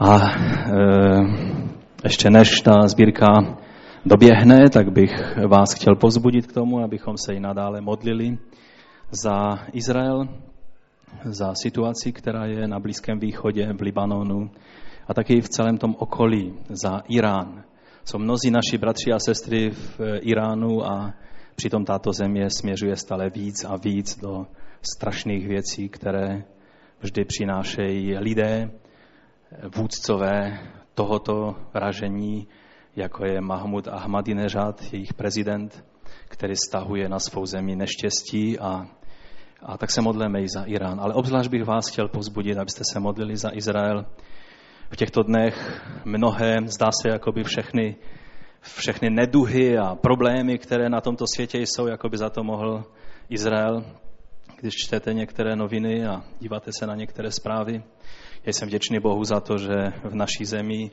[0.00, 0.78] A e,
[2.04, 3.26] ještě než ta sbírka
[4.06, 8.38] doběhne, tak bych vás chtěl pozbudit k tomu, abychom se i nadále modlili
[9.10, 10.28] za Izrael,
[11.24, 14.50] za situaci, která je na Blízkém východě, v Libanonu
[15.08, 17.64] a taky v celém tom okolí, za Irán.
[18.04, 21.14] Jsou mnozí naši bratři a sestry v Iránu a
[21.54, 24.46] přitom tato země směřuje stále víc a víc do
[24.94, 26.44] strašných věcí, které
[27.00, 28.70] vždy přinášejí lidé,
[29.76, 30.58] vůdcové
[30.94, 32.48] tohoto ražení,
[32.96, 35.84] jako je Mahmud Ahmadinejad, jejich prezident,
[36.28, 38.86] který stahuje na svou zemi neštěstí a,
[39.62, 41.00] a tak se modlíme i za Irán.
[41.00, 44.06] Ale obzvlášť bych vás chtěl povzbudit, abyste se modlili za Izrael.
[44.90, 47.96] V těchto dnech mnohé, zdá se, jako by všechny,
[48.60, 52.84] všechny neduhy a problémy, které na tomto světě jsou, jako by za to mohl
[53.28, 53.84] Izrael.
[54.60, 57.82] Když čtete některé noviny a díváte se na některé zprávy,
[58.52, 60.90] jsem vděčný Bohu za to, že v naší zemi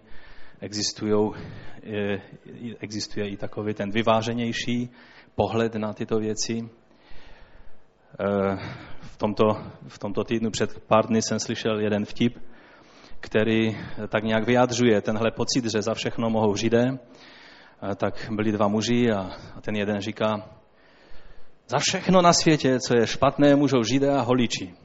[2.79, 4.89] existuje i takový ten vyváženější
[5.35, 6.69] pohled na tyto věci.
[8.19, 8.57] Eh,
[9.01, 9.43] v tomto,
[9.87, 12.37] v tomto týdnu před pár dny jsem slyšel jeden vtip,
[13.19, 16.85] který tak nějak vyjadřuje tenhle pocit, že za všechno mohou židé.
[16.91, 19.31] Eh, tak byli dva muži a
[19.61, 20.49] ten jeden říká,
[21.67, 24.84] za všechno na světě, co je špatné, můžou židé a holiči.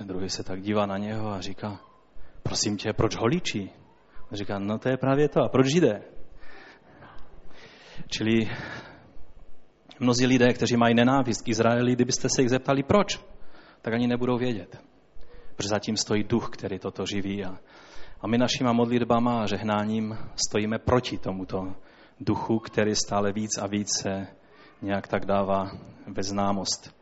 [0.00, 1.80] Ten druhý se tak dívá na něho a říká,
[2.42, 3.70] prosím tě, proč holiči?
[4.30, 5.42] A říká, no to je právě to.
[5.42, 6.02] A proč židé?
[8.08, 8.50] Čili
[9.98, 13.20] mnozí lidé, kteří mají nenávist k Izraeli, kdybyste se jich zeptali proč,
[13.82, 14.82] tak ani nebudou vědět.
[15.56, 17.44] Protože zatím stojí duch, který toto živí.
[17.44, 17.58] A,
[18.20, 21.74] a my našima modlitbama a žehnáním stojíme proti tomuto
[22.20, 24.26] duchu, který stále víc a víc se
[24.82, 25.70] nějak tak dává
[26.06, 26.99] ve známost.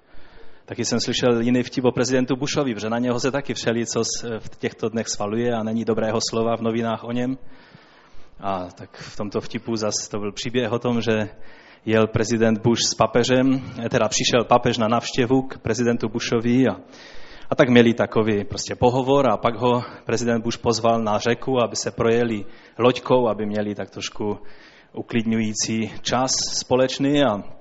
[0.68, 4.02] Taky jsem slyšel jiný vtip o prezidentu Bushovi, protože na něho se taky všeli, co
[4.38, 7.38] v těchto dnech svaluje a není dobrého slova v novinách o něm.
[8.40, 11.28] A tak v tomto vtipu zase to byl příběh o tom, že
[11.86, 13.60] jel prezident Bush s papežem,
[13.90, 16.76] teda přišel papež na navštěvu k prezidentu Bushovi a,
[17.50, 21.76] a tak měli takový prostě pohovor a pak ho prezident Bush pozval na řeku, aby
[21.76, 22.44] se projeli
[22.78, 24.38] loďkou, aby měli tak trošku
[24.92, 27.57] uklidňující čas společný a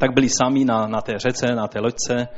[0.00, 2.28] tak byli sami na, na té řece, na té loďce.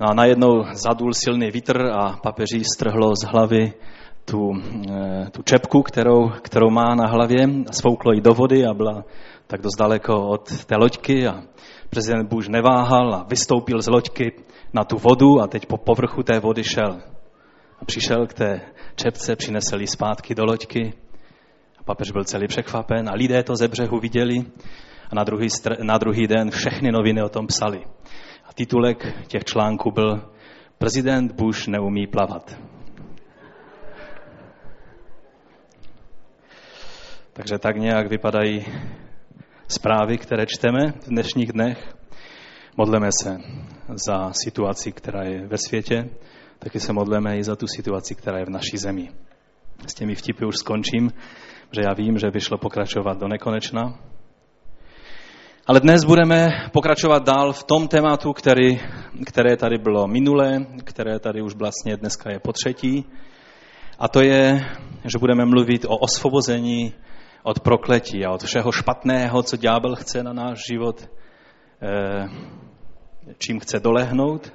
[0.00, 3.72] A najednou zadul silný vítr a papeží strhlo z hlavy
[4.24, 4.52] tu,
[4.90, 9.04] eh, tu čepku, kterou, kterou má na hlavě, svouklo ji do vody a byla
[9.46, 11.42] tak dost daleko od té loďky a
[11.90, 14.32] prezident Bush neváhal a vystoupil z loďky
[14.72, 17.02] na tu vodu a teď po povrchu té vody šel.
[17.80, 18.60] A přišel k té
[18.96, 20.92] čepce, přinesl ji zpátky do loďky.
[21.78, 24.44] A papež byl celý překvapen a lidé to ze břehu viděli
[25.10, 25.48] a na druhý,
[25.82, 27.84] na druhý den všechny noviny o tom psali.
[28.44, 30.30] A titulek těch článků byl
[30.78, 32.60] Prezident Bush neumí plavat.
[37.32, 38.66] Takže tak nějak vypadají
[39.68, 41.94] zprávy, které čteme v dnešních dnech.
[42.76, 43.38] Modleme se
[44.06, 46.08] za situaci, která je ve světě,
[46.58, 49.10] taky se modleme i za tu situaci, která je v naší zemi.
[49.86, 51.12] S těmi vtipy už skončím,
[51.72, 53.98] že já vím, že by šlo pokračovat do nekonečna,
[55.66, 58.78] ale dnes budeme pokračovat dál v tom tématu, který,
[59.26, 63.04] které tady bylo minulé, které tady už vlastně dneska je po třetí.
[63.98, 64.60] A to je,
[65.04, 66.94] že budeme mluvit o osvobození
[67.42, 71.08] od prokletí a od všeho špatného, co ďábel chce na náš život,
[71.82, 72.28] eh,
[73.38, 74.52] čím chce dolehnout.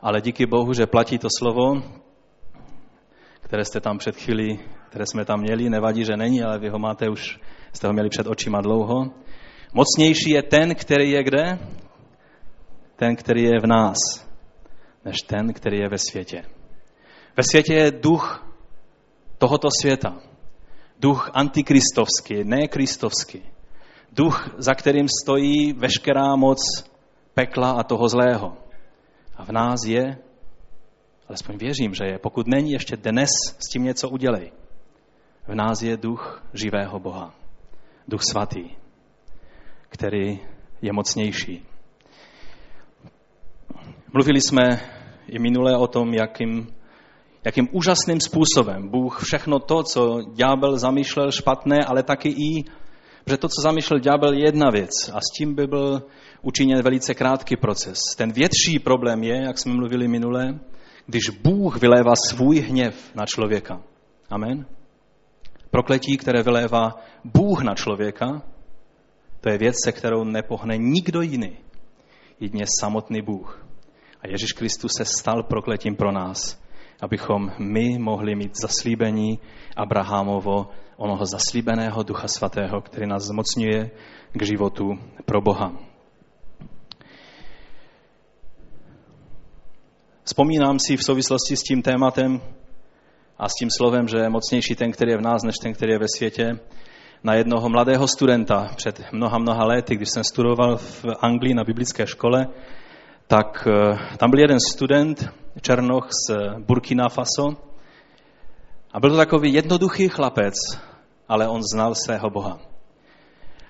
[0.00, 1.82] Ale díky Bohu, že platí to slovo,
[3.40, 6.78] které jste tam před chvíli, které jsme tam měli, nevadí, že není, ale vy ho
[6.78, 7.40] máte už,
[7.72, 9.10] jste ho měli před očima dlouho
[9.76, 11.58] Mocnější je ten, který je kde?
[12.96, 13.96] Ten, který je v nás,
[15.04, 16.42] než ten, který je ve světě.
[17.36, 18.46] Ve světě je duch
[19.38, 20.16] tohoto světa.
[21.00, 23.42] Duch antikristovský, ne kristovský.
[24.12, 26.58] Duch, za kterým stojí veškerá moc
[27.34, 28.56] pekla a toho zlého.
[29.36, 30.18] A v nás je,
[31.28, 34.52] alespoň věřím, že je, pokud není ještě dnes, s tím něco udělej.
[35.48, 37.34] V nás je duch živého Boha.
[38.08, 38.85] Duch svatý
[39.88, 40.38] který
[40.82, 41.62] je mocnější.
[44.12, 44.80] Mluvili jsme
[45.28, 46.66] i minule o tom, jakým,
[47.44, 52.64] jakým úžasným způsobem Bůh všechno to, co ďábel zamýšlel špatné, ale taky i,
[53.26, 55.08] že to, co zamýšlel ďábel, je jedna věc.
[55.14, 56.02] A s tím by byl
[56.42, 57.98] učiněn velice krátký proces.
[58.16, 60.58] Ten větší problém je, jak jsme mluvili minule,
[61.06, 63.82] když Bůh vylévá svůj hněv na člověka.
[64.30, 64.66] Amen.
[65.70, 66.94] Prokletí, které vylévá
[67.24, 68.42] Bůh na člověka,
[69.46, 71.56] to je věc, se kterou nepohne nikdo jiný,
[72.40, 73.66] jedině samotný Bůh.
[74.20, 76.62] A Ježíš Kristus se stal prokletím pro nás.
[77.02, 79.38] abychom my mohli mít zaslíbení
[79.76, 83.90] Abrahamovo, onoho zaslíbeného Ducha Svatého, který nás zmocňuje
[84.32, 85.72] k životu pro Boha.
[90.24, 92.40] Vzpomínám si v souvislosti s tím tématem
[93.38, 95.92] a s tím slovem, že je mocnější ten, který je v nás, než ten, který
[95.92, 96.58] je ve světě,
[97.26, 102.06] na jednoho mladého studenta před mnoha, mnoha lety, když jsem studoval v Anglii na biblické
[102.06, 102.46] škole,
[103.26, 105.28] tak eh, tam byl jeden student,
[105.60, 107.56] Černoch z Burkina Faso,
[108.92, 110.54] a byl to takový jednoduchý chlapec,
[111.28, 112.58] ale on znal svého Boha.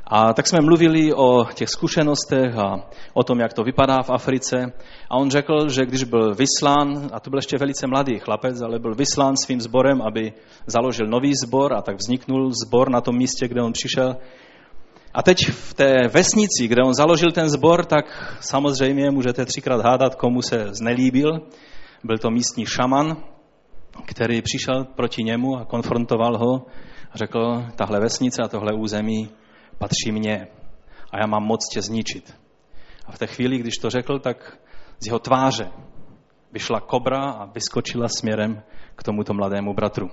[0.07, 4.73] A tak jsme mluvili o těch zkušenostech a o tom, jak to vypadá v Africe.
[5.11, 8.79] A on řekl, že když byl vyslán, a to byl ještě velice mladý chlapec, ale
[8.79, 10.33] byl vyslán svým sborem, aby
[10.67, 14.17] založil nový sbor a tak vzniknul sbor na tom místě, kde on přišel.
[15.15, 20.15] A teď v té vesnici, kde on založil ten sbor, tak samozřejmě můžete třikrát hádat,
[20.15, 21.41] komu se znelíbil.
[22.05, 23.17] Byl to místní šaman,
[24.07, 26.67] který přišel proti němu a konfrontoval ho
[27.13, 29.31] a řekl, tahle vesnice a tohle území
[29.79, 30.49] patří mně
[31.13, 32.37] a já mám moc tě zničit.
[33.07, 34.59] A v té chvíli, když to řekl, tak
[35.01, 35.71] z jeho tváře
[36.53, 38.63] vyšla kobra a vyskočila směrem
[38.97, 40.11] k tomuto mladému bratru.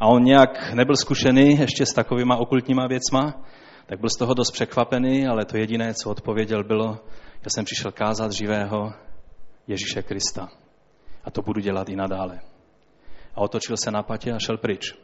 [0.00, 3.34] A on nějak nebyl zkušený ještě s takovýma okultníma věcma,
[3.86, 6.98] tak byl z toho dost překvapený, ale to jediné, co odpověděl, bylo,
[7.42, 8.92] já jsem přišel kázat živého
[9.66, 10.48] Ježíše Krista.
[11.24, 12.40] A to budu dělat i nadále.
[13.34, 14.94] A otočil se na patě a šel pryč.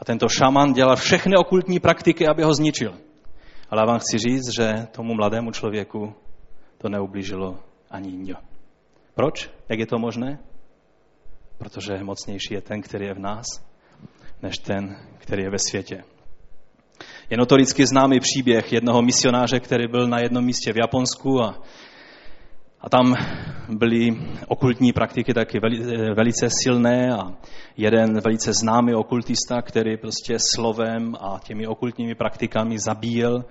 [0.00, 3.07] A tento šaman dělal všechny okultní praktiky, aby ho zničil.
[3.70, 6.14] Ale já vám chci říct, že tomu mladému člověku
[6.78, 7.58] to neublížilo
[7.90, 8.34] ani ně.
[9.14, 9.50] Proč?
[9.68, 10.38] Jak je to možné?
[11.58, 13.46] Protože mocnější je ten, který je v nás,
[14.42, 16.04] než ten, který je ve světě.
[17.30, 21.62] Je notoricky známý příběh jednoho misionáře, který byl na jednom místě v Japonsku a,
[22.80, 23.14] a tam
[23.68, 24.10] byly
[24.48, 25.60] okultní praktiky taky
[26.14, 27.32] velice silné a
[27.76, 33.44] jeden velice známý okultista, který prostě slovem a těmi okultními praktikami zabíjel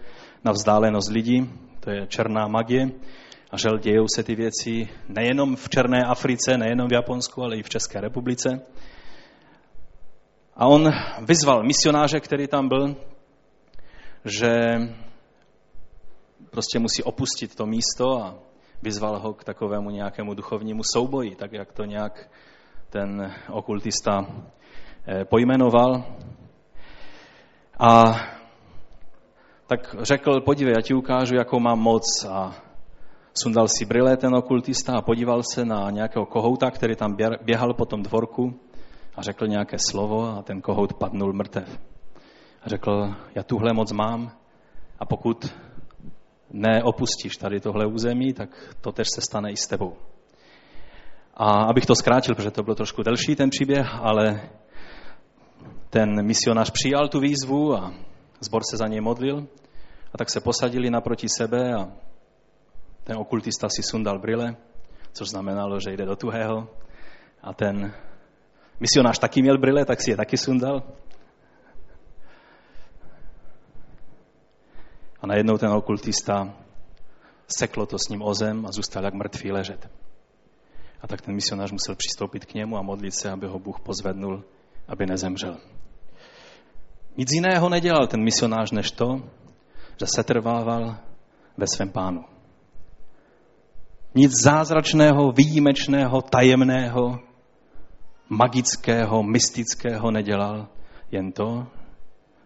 [0.43, 2.89] na vzdálenost lidí, to je černá magie.
[3.51, 7.63] A žel dějou se ty věci nejenom v Černé Africe, nejenom v Japonsku, ale i
[7.63, 8.61] v České republice.
[10.55, 10.91] A on
[11.27, 12.95] vyzval misionáře, který tam byl,
[14.25, 14.51] že
[16.49, 18.35] prostě musí opustit to místo a
[18.81, 22.29] vyzval ho k takovému nějakému duchovnímu souboji, tak jak to nějak
[22.89, 24.25] ten okultista
[25.07, 26.03] eh, pojmenoval.
[27.79, 28.15] A
[29.67, 32.25] tak řekl, podívej, já ti ukážu, jakou mám moc.
[32.29, 32.55] A
[33.33, 37.85] sundal si brýle ten okultista a podíval se na nějakého kohouta, který tam běhal po
[37.85, 38.59] tom dvorku
[39.15, 41.79] a řekl nějaké slovo a ten kohout padnul mrtev.
[42.63, 44.31] A řekl, já tuhle moc mám
[44.99, 45.55] a pokud
[46.51, 48.49] neopustíš tady tohle území, tak
[48.81, 49.95] to tež se stane i s tebou.
[51.33, 54.49] A abych to zkrátil, protože to byl trošku delší ten příběh, ale
[55.89, 57.93] ten misionář přijal tu výzvu a
[58.39, 59.47] zbor se za něj modlil
[60.13, 61.91] a tak se posadili naproti sebe a
[63.03, 64.55] ten okultista si sundal brýle,
[65.11, 66.67] což znamenalo, že jde do tuhého
[67.41, 67.93] a ten
[68.79, 70.83] misionář taky měl brýle, tak si je taky sundal.
[75.21, 76.53] A najednou ten okultista
[77.47, 79.89] seklo to s ním ozem a zůstal jak mrtvý ležet.
[81.01, 84.43] A tak ten misionář musel přistoupit k němu a modlit se, aby ho Bůh pozvednul,
[84.87, 85.57] aby nezemřel.
[87.17, 89.21] Nic jiného nedělal ten misionář než to,
[89.99, 90.97] že se trvával
[91.57, 92.25] ve svém pánu.
[94.15, 97.19] Nic zázračného, výjimečného, tajemného,
[98.29, 100.67] magického, mystického nedělal,
[101.11, 101.67] jen to,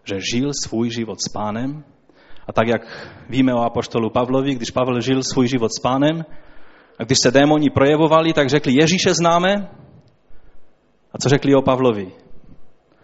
[0.04, 1.84] že žil svůj život s pánem
[2.48, 2.82] a tak, jak
[3.28, 6.24] víme o apoštolu Pavlovi, když Pavel žil svůj život s pánem,
[6.98, 9.70] a když se démoni projevovali, tak řekli, Ježíše známe.
[11.12, 12.12] A co řekli o Pavlovi?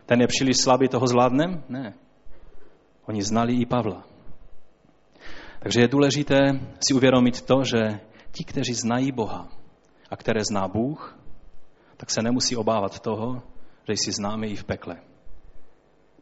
[0.06, 1.64] Ten je příliš slabý, toho zvládnem?
[1.68, 1.94] Ne.
[3.06, 4.04] Oni znali i Pavla.
[5.60, 6.36] Takže je důležité
[6.88, 8.00] si uvědomit to, že
[8.32, 9.48] ti, kteří znají Boha
[10.10, 11.18] a které zná Bůh,
[11.96, 13.42] tak se nemusí obávat toho,
[13.88, 14.96] že jsi známý i v pekle.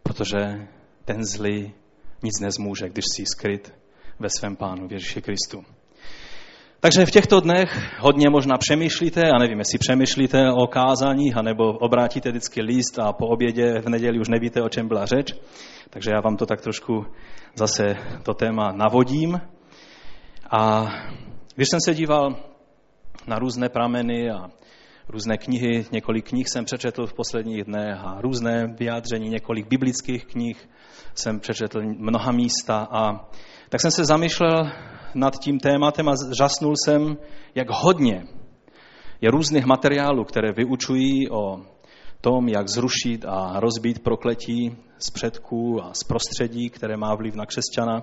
[0.03, 0.69] Protože
[1.05, 1.75] ten zlý
[2.23, 3.75] nic nezmůže, když jsi skryt
[4.19, 5.65] ve svém Pánu, v Ježíši Kristu.
[6.81, 12.31] Takže v těchto dnech hodně možná přemýšlíte, a nevím, jestli přemýšlíte o kázáních, anebo obrátíte
[12.31, 15.35] vždycky líst a po obědě v neděli už nevíte, o čem byla řeč.
[15.91, 17.07] Takže já vám to tak trošku
[17.55, 19.41] zase to téma navodím.
[20.51, 20.87] A
[21.55, 22.37] když jsem se díval
[23.27, 24.51] na různé prameny a
[25.09, 30.69] různé knihy, několik knih jsem přečetl v posledních dnech a různé vyjádření, několik biblických knih
[31.15, 33.29] jsem přečetl mnoha místa a
[33.69, 34.71] tak jsem se zamýšlel
[35.15, 37.17] nad tím tématem a žasnul jsem,
[37.55, 38.27] jak hodně
[39.21, 41.61] Je různých materiálů, které vyučují o
[42.21, 47.47] tom, jak zrušit a rozbít prokletí z předků a z prostředí, které má vliv na
[47.47, 48.03] křesťana.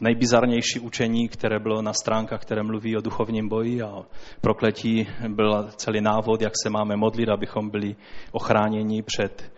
[0.00, 4.06] Nejbizarnější učení, které bylo na stránkách, které mluví o duchovním boji a o
[4.40, 7.96] prokletí, byl celý návod, jak se máme modlit, abychom byli
[8.32, 9.52] ochráněni před,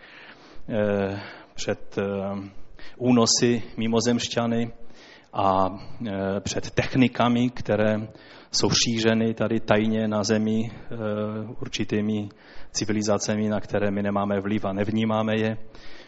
[0.69, 1.19] eh,
[1.53, 2.03] před eh,
[2.97, 4.71] únosy mimozemšťany
[5.33, 5.69] a
[6.07, 7.95] eh, před technikami, které
[8.51, 10.71] jsou šířeny tady tajně na zemi
[11.61, 12.29] určitými
[12.71, 15.57] civilizacemi, na které my nemáme vliv a nevnímáme je.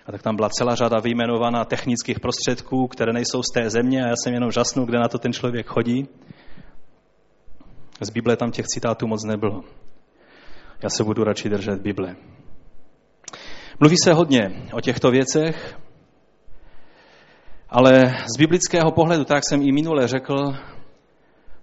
[0.10, 4.08] A tak tam byla celá řada vyjmenovaná technických prostředků, které nejsou z té země a
[4.08, 6.08] já jsem jenom žasnul, kde na to ten člověk chodí.
[8.02, 9.64] Z Bible tam těch citátů moc nebylo.
[10.84, 12.16] Já se budu radši držet Bible.
[13.80, 15.78] Mluví se hodně o těchto věcech,
[17.70, 20.56] ale z biblického pohledu, tak jsem i minule řekl,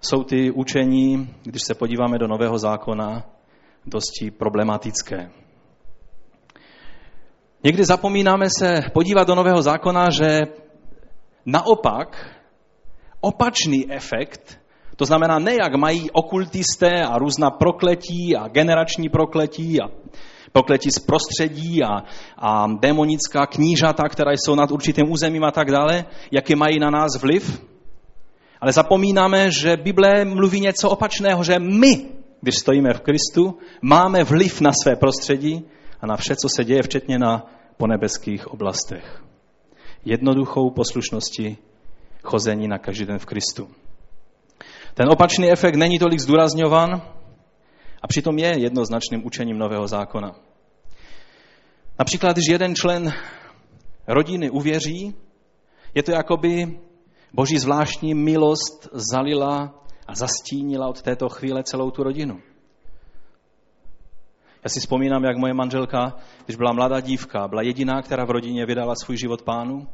[0.00, 3.26] jsou ty učení, když se podíváme do Nového zákona,
[3.86, 5.30] dosti problematické.
[7.66, 10.40] Někdy zapomínáme se podívat do Nového zákona, že
[11.46, 12.36] naopak
[13.20, 14.58] opačný efekt,
[14.96, 19.88] to znamená ne jak mají okultisté a různá prokletí a generační prokletí a
[20.52, 22.06] prokletí z prostředí a,
[22.38, 27.10] a demonická knížata, která jsou nad určitým územím a tak dále, jaký mají na nás
[27.20, 27.62] vliv.
[28.60, 32.06] Ale zapomínáme, že Bible mluví něco opačného, že my,
[32.40, 35.64] když stojíme v Kristu, máme vliv na své prostředí
[36.00, 39.22] a na vše, co se děje, včetně na ponebeských oblastech.
[40.04, 41.58] Jednoduchou poslušností
[42.22, 43.68] chození na každý den v Kristu.
[44.94, 47.02] Ten opačný efekt není tolik zdůrazňovan
[48.02, 50.34] a přitom je jednoznačným učením Nového zákona.
[51.98, 53.12] Například, když jeden člen
[54.06, 55.14] rodiny uvěří,
[55.94, 56.78] je to jako by
[57.32, 59.74] boží zvláštní milost zalila
[60.06, 62.40] a zastínila od této chvíle celou tu rodinu.
[64.66, 68.66] Já si vzpomínám, jak moje manželka, když byla mladá dívka, byla jediná, která v rodině
[68.66, 69.86] vydala svůj život pánu.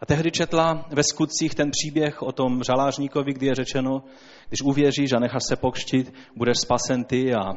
[0.00, 4.02] A tehdy četla ve skutcích ten příběh o tom žalářníkovi, kdy je řečeno,
[4.48, 7.52] když uvěříš a necháš se pokštit, budeš spasen ty a,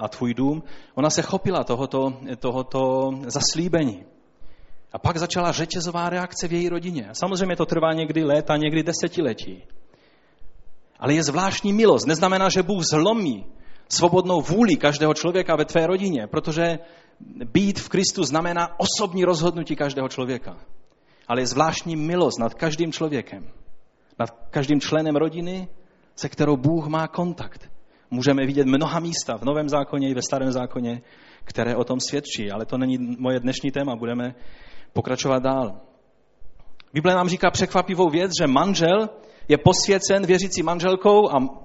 [0.00, 0.62] a tvůj dům.
[0.94, 4.04] Ona se chopila tohoto, tohoto zaslíbení.
[4.92, 7.08] A pak začala řetězová reakce v její rodině.
[7.12, 9.62] Samozřejmě to trvá někdy léta, někdy desetiletí.
[10.98, 12.06] Ale je zvláštní milost.
[12.06, 13.46] Neznamená, že Bůh zlomí
[13.92, 16.78] svobodnou vůli každého člověka ve tvé rodině, protože
[17.52, 20.56] být v Kristu znamená osobní rozhodnutí každého člověka.
[21.28, 23.48] Ale je zvláštní milost nad každým člověkem,
[24.18, 25.68] nad každým členem rodiny,
[26.16, 27.70] se kterou Bůh má kontakt.
[28.10, 31.02] Můžeme vidět mnoha místa v Novém zákoně i ve Starém zákoně,
[31.44, 34.34] které o tom svědčí, ale to není moje dnešní téma, budeme
[34.92, 35.80] pokračovat dál.
[36.92, 39.08] Bible nám říká překvapivou věc, že manžel
[39.48, 41.62] je posvěcen věřící manželkou a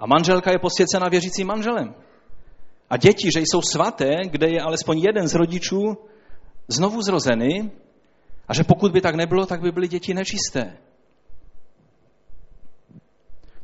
[0.00, 1.94] a manželka je posvěcena věřícím manželem.
[2.90, 5.96] A děti, že jsou svaté, kde je alespoň jeden z rodičů
[6.68, 7.70] znovu zrozený,
[8.48, 10.76] a že pokud by tak nebylo, tak by byly děti nečisté.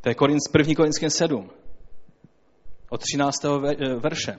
[0.00, 0.14] To je
[0.58, 0.74] 1.
[0.76, 1.50] Korinském 7,
[2.90, 3.44] od 13.
[3.44, 4.38] Eh, verše.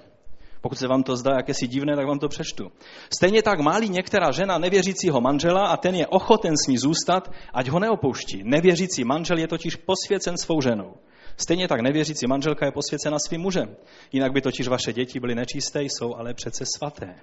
[0.62, 2.72] Pokud se vám to zdá jakési divné, tak vám to přečtu.
[3.14, 7.68] Stejně tak málí některá žena nevěřícího manžela a ten je ochoten s ní zůstat, ať
[7.68, 8.42] ho neopouští.
[8.44, 10.94] Nevěřící manžel je totiž posvěcen svou ženou.
[11.38, 13.76] Stejně tak nevěřící manželka je posvěcena svým mužem.
[14.12, 17.16] Jinak by totiž vaše děti byly nečisté, jsou ale přece svaté.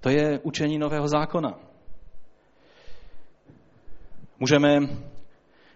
[0.00, 1.58] To je učení nového zákona.
[4.38, 4.78] Můžeme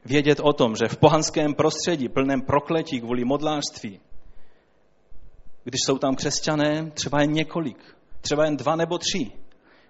[0.04, 4.00] vědět o tom, že v pohanském prostředí, plném prokletí kvůli modlářství,
[5.64, 9.30] když jsou tam křesťané, třeba jen několik, třeba jen dva nebo tři,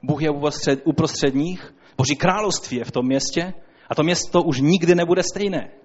[0.02, 3.54] Bůh je uprostřed, uprostřed nich, Boží království je v tom městě
[3.88, 5.81] a to město už nikdy nebude stejné.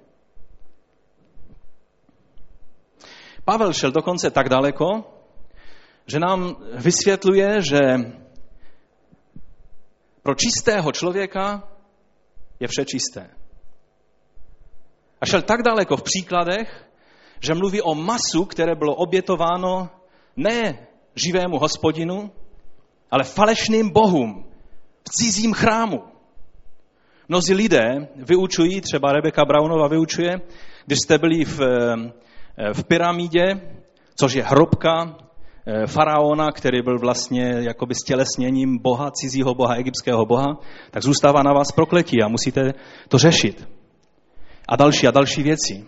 [3.47, 5.07] Pavel šel dokonce tak daleko,
[6.07, 7.79] že nám vysvětluje, že
[10.23, 11.63] pro čistého člověka
[12.59, 13.29] je vše čisté.
[15.21, 16.89] A šel tak daleko v příkladech,
[17.39, 19.89] že mluví o masu, které bylo obětováno
[20.35, 22.31] ne živému hospodinu,
[23.11, 24.45] ale falešným bohům
[25.07, 26.03] v cizím chrámu.
[27.29, 30.41] Mnozí lidé vyučují, třeba Rebeka Braunova vyučuje,
[30.85, 31.59] když jste byli v
[32.73, 33.61] v pyramidě,
[34.15, 35.15] což je hrobka
[35.65, 40.57] eh, faraona, který byl vlastně jakoby stělesněním boha, cizího boha, egyptského boha,
[40.91, 42.73] tak zůstává na vás prokletí a musíte
[43.07, 43.69] to řešit.
[44.69, 45.85] A další a další věci.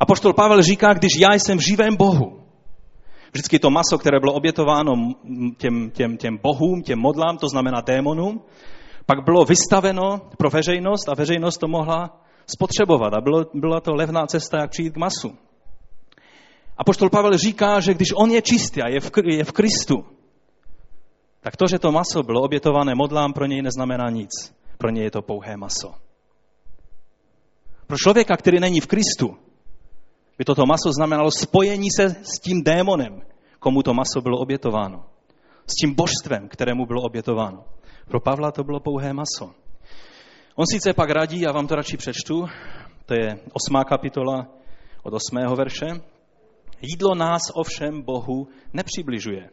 [0.00, 2.40] A poštol Pavel říká, když já jsem v živém bohu,
[3.32, 4.92] vždycky to maso, které bylo obětováno
[5.58, 8.42] těm, těm, těm bohům, těm modlám, to znamená démonům,
[9.06, 13.14] pak bylo vystaveno pro veřejnost a veřejnost to mohla spotřebovat.
[13.14, 15.45] A bylo, byla to levná cesta, jak přijít k masu.
[16.76, 20.04] A poštol Pavel říká, že když on je čistý a je v, je v Kristu,
[21.40, 24.30] tak to, že to maso bylo obětované modlám, pro něj neznamená nic.
[24.78, 25.94] Pro něj je to pouhé maso.
[27.86, 29.36] Pro člověka, který není v Kristu,
[30.38, 33.22] by toto maso znamenalo spojení se s tím démonem,
[33.58, 35.04] komu to maso bylo obětováno.
[35.66, 37.64] S tím božstvem, kterému bylo obětováno.
[38.08, 39.54] Pro Pavla to bylo pouhé maso.
[40.54, 42.46] On sice pak radí, já vám to radši přečtu,
[43.06, 44.46] to je osmá kapitola
[45.02, 45.86] od osmého verše.
[46.90, 49.50] Jídlo nás ovšem Bohu nepřibližuje.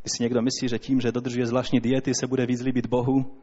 [0.00, 3.36] Když si někdo myslí, že tím, že dodržuje zvláštní diety, se bude víc líbit Bohu,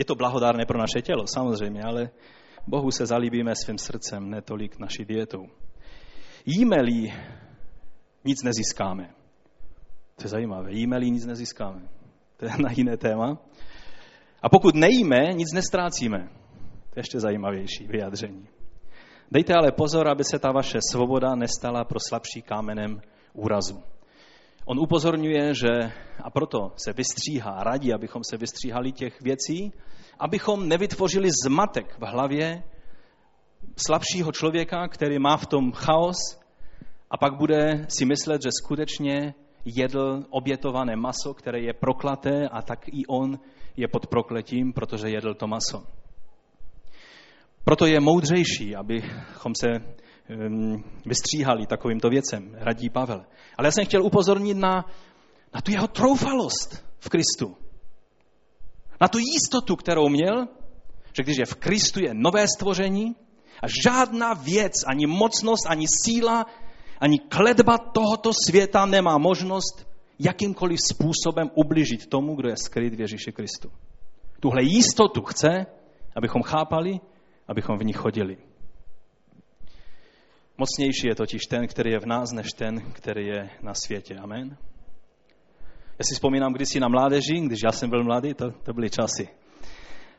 [0.00, 2.10] je to blahodárné pro naše tělo, samozřejmě, ale
[2.66, 5.46] Bohu se zalíbíme svým srdcem, netolik naší dietou.
[6.46, 7.12] Jíme-li,
[8.24, 9.14] nic nezískáme.
[10.16, 10.72] To je zajímavé.
[10.72, 11.88] Jíme-li, nic nezískáme.
[12.36, 13.38] To je na jiné téma.
[14.42, 16.18] A pokud nejíme, nic nestrácíme.
[16.90, 18.48] To je ještě zajímavější vyjádření.
[19.32, 23.00] Dejte ale pozor, aby se ta vaše svoboda nestala pro slabší kámenem
[23.32, 23.82] úrazu.
[24.64, 29.72] On upozorňuje, že a proto se vystříhá, radí, abychom se vystříhali těch věcí,
[30.18, 32.62] abychom nevytvořili zmatek v hlavě
[33.86, 36.18] slabšího člověka, který má v tom chaos
[37.10, 39.34] a pak bude si myslet, že skutečně
[39.64, 43.38] jedl obětované maso, které je proklaté a tak i on
[43.76, 45.99] je pod prokletím, protože jedl to maso.
[47.64, 49.66] Proto je moudřejší, abychom se
[51.06, 53.24] vystříhali takovýmto věcem, radí Pavel.
[53.58, 54.84] Ale já jsem chtěl upozornit na,
[55.54, 57.56] na tu jeho troufalost v Kristu.
[59.00, 60.48] Na tu jistotu, kterou měl,
[61.16, 63.16] že když je v Kristu, je nové stvoření
[63.62, 66.46] a žádná věc, ani mocnost, ani síla,
[67.00, 69.86] ani kledba tohoto světa nemá možnost
[70.18, 73.70] jakýmkoliv způsobem ubližit tomu, kdo je skryt v Ježíši Kristu.
[74.40, 75.66] Tuhle jistotu chce,
[76.16, 77.00] abychom chápali,
[77.50, 78.36] abychom v ní chodili.
[80.58, 84.14] Mocnější je totiž ten, který je v nás, než ten, který je na světě.
[84.14, 84.56] Amen.
[85.98, 89.28] Já si vzpomínám kdysi na mládeži, když já jsem byl mladý, to, to byly časy.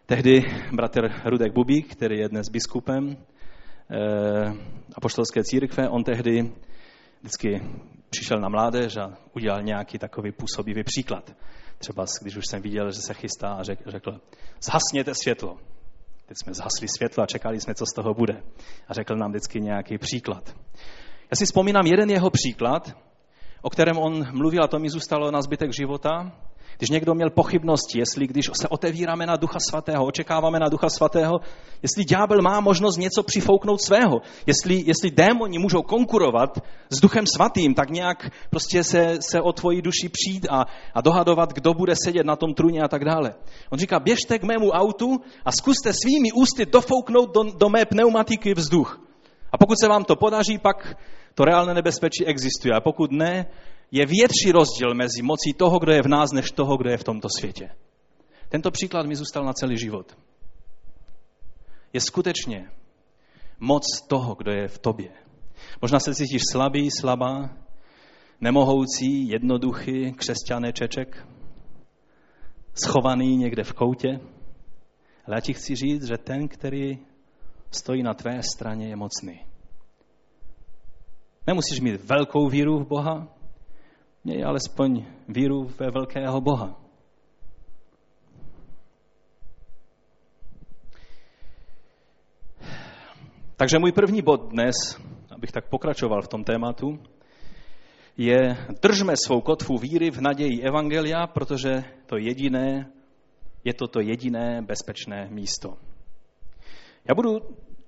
[0.06, 0.42] Tehdy
[0.76, 4.54] bratr Rudek Bubík, který je dnes biskupem eh,
[4.96, 6.52] apoštolské církve, on tehdy
[7.20, 7.62] vždycky
[8.10, 11.36] přišel na mládež a udělal nějaký takový působivý příklad.
[11.78, 14.22] Třeba když už jsem viděl, že se chystá a řekl, řekl
[14.62, 15.58] zhasněte světlo.
[16.32, 18.44] Teď jsme zhasli světlo a čekali jsme, co z toho bude.
[18.88, 20.56] A řekl nám vždycky nějaký příklad.
[21.32, 22.98] Já si vzpomínám jeden jeho příklad,
[23.62, 26.32] o kterém on mluvil, a to mi zůstalo na zbytek života,
[26.82, 31.40] když někdo měl pochybnosti, jestli když se otevíráme na Ducha Svatého, očekáváme na Ducha Svatého,
[31.82, 36.58] jestli ďábel má možnost něco přifouknout svého, jestli, jestli démoni můžou konkurovat
[36.90, 41.54] s Duchem Svatým, tak nějak prostě se, se o tvoji duši přijít a, a dohadovat,
[41.54, 43.34] kdo bude sedět na tom trůně a tak dále.
[43.70, 48.54] On říká, běžte k mému autu a zkuste svými ústy dofouknout do, do mé pneumatiky
[48.54, 49.02] vzduch.
[49.52, 50.98] A pokud se vám to podaří, pak
[51.36, 52.74] to reálné nebezpečí existuje.
[52.76, 53.46] A pokud ne,
[53.92, 57.04] je větší rozdíl mezi mocí toho, kdo je v nás, než toho, kdo je v
[57.04, 57.70] tomto světě.
[58.50, 60.18] Tento příklad mi zůstal na celý život.
[61.94, 62.72] Je skutečně
[63.60, 65.12] moc toho, kdo je v tobě.
[65.82, 67.50] Možná se cítíš slabý, slabá,
[68.42, 71.28] nemohoucí, jednoduchý křesťané Čeček,
[72.84, 74.20] schovaný někde v koutě.
[75.26, 77.00] Ale já ti chci říct, že ten, který
[77.72, 79.46] stojí na tvé straně, je mocný.
[81.48, 83.41] Nemusíš mít velkou víru v Boha,
[84.24, 86.82] měj alespoň víru ve velkého Boha.
[93.58, 94.76] Takže můj první bod dnes,
[95.36, 97.00] abych tak pokračoval v tom tématu,
[98.18, 102.92] je držme svou kotvu víry v naději Evangelia, protože to jediné,
[103.64, 105.78] je to to jediné bezpečné místo.
[107.10, 107.40] Já budu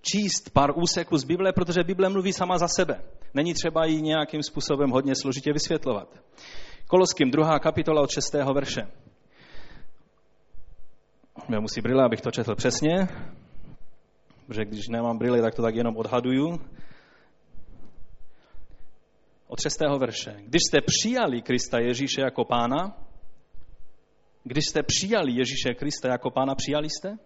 [0.03, 3.01] číst pár úseků z Bible, protože Bible mluví sama za sebe.
[3.33, 6.07] Není třeba ji nějakým způsobem hodně složitě vysvětlovat.
[6.87, 8.33] Koloským druhá kapitola od 6.
[8.53, 8.81] verše.
[11.49, 13.07] Já musí brýle, abych to četl přesně,
[14.47, 16.61] protože když nemám brýle, tak to tak jenom odhaduju.
[19.47, 19.79] Od 6.
[19.99, 20.35] verše.
[20.45, 22.97] Když jste přijali Krista Ježíše jako pána,
[24.43, 27.17] když jste přijali Ježíše Krista jako pána, přijali jste?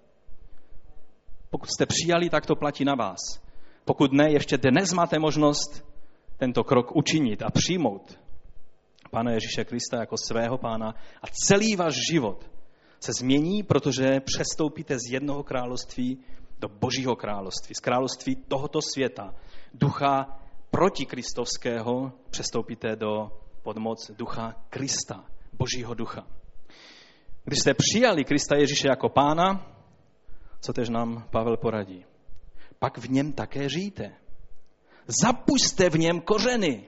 [1.49, 3.17] Pokud jste přijali, tak to platí na vás.
[3.85, 5.85] Pokud ne, ještě dnes máte možnost
[6.37, 8.19] tento krok učinit a přijmout
[9.11, 12.49] Pána Ježíše Krista jako svého pána a celý váš život
[12.99, 16.19] se změní, protože přestoupíte z jednoho království
[16.59, 19.35] do božího království, z království tohoto světa,
[19.73, 20.39] ducha
[20.71, 23.31] protikristovského, přestoupíte do
[23.63, 26.27] podmoc ducha Krista, božího ducha.
[27.43, 29.76] Když jste přijali Krista Ježíše jako pána,
[30.61, 32.05] co tež nám Pavel poradí.
[32.79, 34.15] Pak v něm také žijte.
[35.23, 36.87] Zapuste v něm kořeny.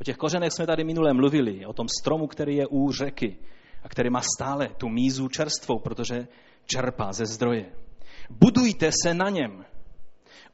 [0.00, 3.36] O těch kořenech jsme tady minule mluvili, o tom stromu, který je u řeky
[3.82, 6.26] a který má stále tu mízu čerstvou, protože
[6.66, 7.72] čerpá ze zdroje.
[8.30, 9.64] Budujte se na něm.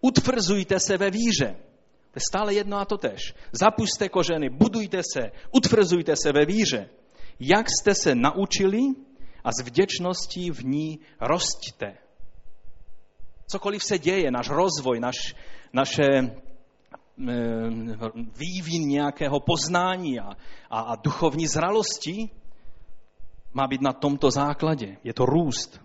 [0.01, 1.57] Utvrzujte se ve víře.
[2.11, 3.35] To je stále jedno a to tež.
[3.53, 6.89] Zapuste kořeny, budujte se, utvrzujte se ve víře.
[7.41, 8.81] Jak jste se naučili
[9.45, 12.08] a s vděčností v ní rostte.
[13.51, 15.35] Cokoliv se děje, náš rozvoj, naš,
[15.73, 16.07] naše
[18.39, 20.37] vývin nějakého poznání a,
[20.71, 22.31] a, a duchovní zralosti
[23.53, 24.97] má být na tomto základě.
[25.05, 25.81] Je to růst.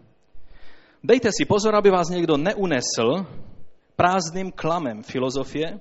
[1.03, 3.25] Dejte si pozor, aby vás někdo neunesl
[3.95, 5.79] prázdným klamem filozofie,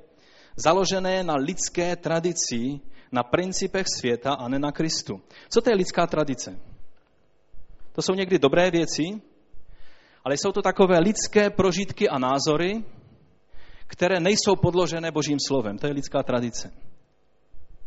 [0.57, 2.81] založené na lidské tradici,
[3.13, 5.21] na principech světa a ne na Kristu.
[5.49, 6.59] Co to je lidská tradice?
[7.93, 9.03] To jsou někdy dobré věci,
[10.25, 12.85] ale jsou to takové lidské prožitky a názory,
[13.87, 15.79] které nejsou podložené Božím slovem.
[15.79, 16.73] To je lidská tradice.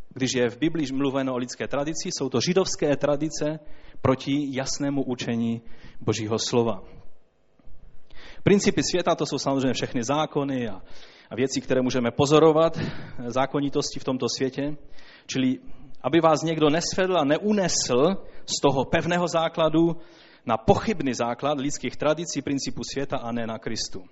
[0.09, 3.59] Když je v Biblii mluveno o lidské tradici, jsou to židovské tradice
[4.01, 5.61] proti jasnému učení
[6.01, 6.83] Božího slova.
[8.43, 10.81] Principy světa to jsou samozřejmě všechny zákony a,
[11.29, 12.79] a věci, které můžeme pozorovat,
[13.27, 14.77] zákonitosti v tomto světě.
[15.27, 15.59] Čili
[16.05, 19.97] aby vás někdo nesvedl a neunesl z toho pevného základu
[20.45, 24.03] na pochybný základ lidských tradicí, principů světa a ne na Kristu.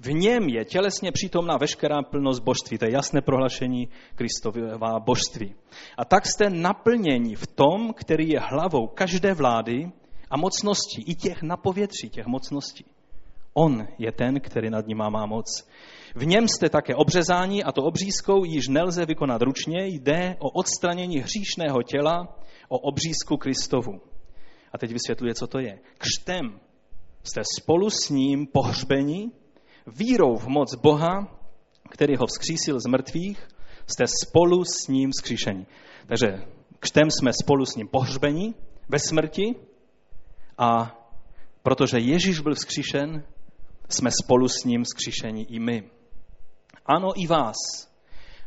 [0.00, 2.78] V něm je tělesně přítomná veškerá plnost božství.
[2.78, 5.54] To je jasné prohlašení Kristová božství.
[5.98, 9.92] A tak jste naplněni v tom, který je hlavou každé vlády
[10.30, 12.84] a mocnosti, i těch na povětří, těch mocností.
[13.54, 15.68] On je ten, který nad ním má moc.
[16.14, 21.18] V něm jste také obřezání a to obřízkou již nelze vykonat ručně, jde o odstranění
[21.18, 24.09] hříšného těla, o obřízku Kristovu.
[24.72, 25.78] A teď vysvětluje, co to je.
[25.98, 26.60] Křtem
[27.22, 29.32] jste spolu s ním pohřbení,
[29.86, 31.38] vírou v moc Boha,
[31.90, 33.48] který ho vzkřísil z mrtvých,
[33.86, 35.66] jste spolu s ním vzkříšení.
[36.06, 36.26] Takže
[36.78, 38.54] křtem jsme spolu s ním pohřbení
[38.88, 39.54] ve smrti
[40.58, 40.96] a
[41.62, 43.24] protože Ježíš byl vzkříšen,
[43.88, 45.90] jsme spolu s ním vzkříšení i my.
[46.86, 47.56] Ano, i vás,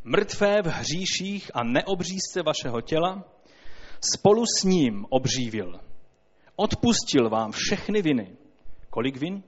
[0.04, 3.24] mrtvé v hříších a neobřízce vašeho těla,
[4.14, 5.80] spolu s ním obřívil.
[6.56, 8.38] Odpustil vám všechny viny.
[8.90, 9.44] Kolik vin?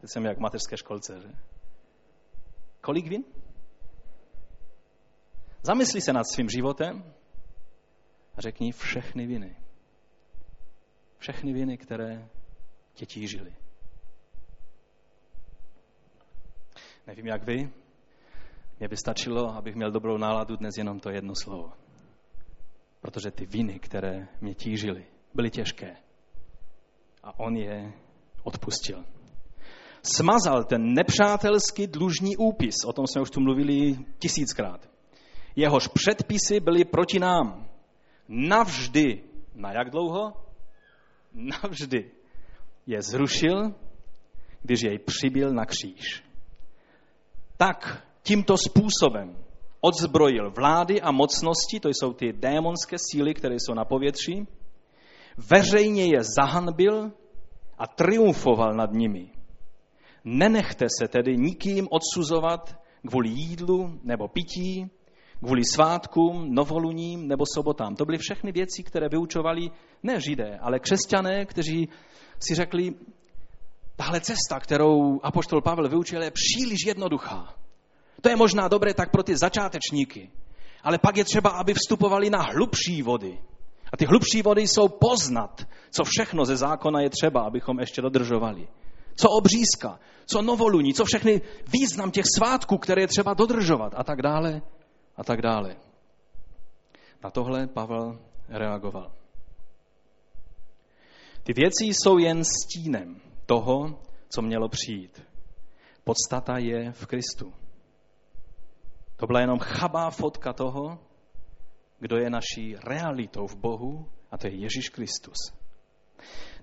[0.00, 1.32] Teď jsem jak v mateřské školce, že?
[2.80, 3.24] Kolik vin?
[5.62, 7.14] Zamysli se nad svým životem
[8.34, 9.56] a řekni všechny viny.
[11.18, 12.28] Všechny viny, které
[12.94, 13.54] tě tížily.
[17.06, 17.70] Nevím, jak vy.
[18.78, 21.72] Mně by stačilo, abych měl dobrou náladu dnes jenom to jedno slovo.
[23.00, 25.96] Protože ty viny, které mě tížily, byly těžké.
[27.22, 27.92] A on je
[28.42, 29.04] odpustil.
[30.02, 34.90] Smazal ten nepřátelský dlužní úpis, o tom jsme už tu mluvili tisíckrát.
[35.56, 37.68] Jehož předpisy byly proti nám.
[38.28, 39.22] Navždy.
[39.54, 40.32] Na jak dlouho?
[41.32, 42.10] Navždy.
[42.86, 43.74] Je zrušil,
[44.62, 46.32] když jej přibil na kříž
[47.62, 49.36] tak tímto způsobem
[49.80, 54.46] odzbrojil vlády a mocnosti, to jsou ty démonské síly, které jsou na povětří,
[55.36, 57.12] veřejně je zahanbil
[57.78, 59.30] a triumfoval nad nimi.
[60.24, 64.90] Nenechte se tedy nikým odsuzovat kvůli jídlu nebo pití,
[65.38, 67.96] kvůli svátkům, novoluním nebo sobotám.
[67.96, 69.70] To byly všechny věci, které vyučovali
[70.02, 71.88] ne židé, ale křesťané, kteří
[72.40, 72.94] si řekli,
[73.96, 77.54] tahle cesta, kterou apoštol Pavel vyučil, je příliš jednoduchá.
[78.20, 80.30] To je možná dobré tak pro ty začátečníky,
[80.82, 83.38] ale pak je třeba, aby vstupovali na hlubší vody.
[83.92, 88.68] A ty hlubší vody jsou poznat, co všechno ze zákona je třeba, abychom ještě dodržovali.
[89.16, 91.40] Co obřízka, co novoluní, co všechny
[91.72, 94.62] význam těch svátků, které je třeba dodržovat a tak dále
[95.16, 95.76] a tak dále.
[97.24, 99.12] Na tohle Pavel reagoval.
[101.42, 105.22] Ty věci jsou jen stínem toho, co mělo přijít.
[106.04, 107.52] Podstata je v Kristu.
[109.16, 110.98] To byla jenom chabá fotka toho,
[112.02, 115.36] kdo je naší realitou v Bohu, a to je Ježíš Kristus.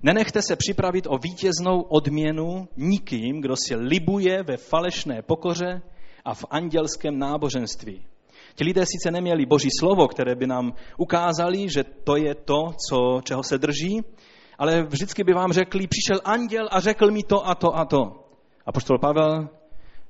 [0.04, 5.82] Nenechte se připravit o vítěznou odměnu nikým, kdo si libuje ve falešné pokoře
[6.26, 8.06] a v andělském náboženství.
[8.56, 13.22] Ti lidé sice neměli boží slovo, které by nám ukázali, že to je to, co,
[13.24, 14.02] čeho se drží,
[14.58, 18.28] ale vždycky by vám řekli, přišel anděl a řekl mi to a to a to.
[18.66, 19.50] A poštol Pavel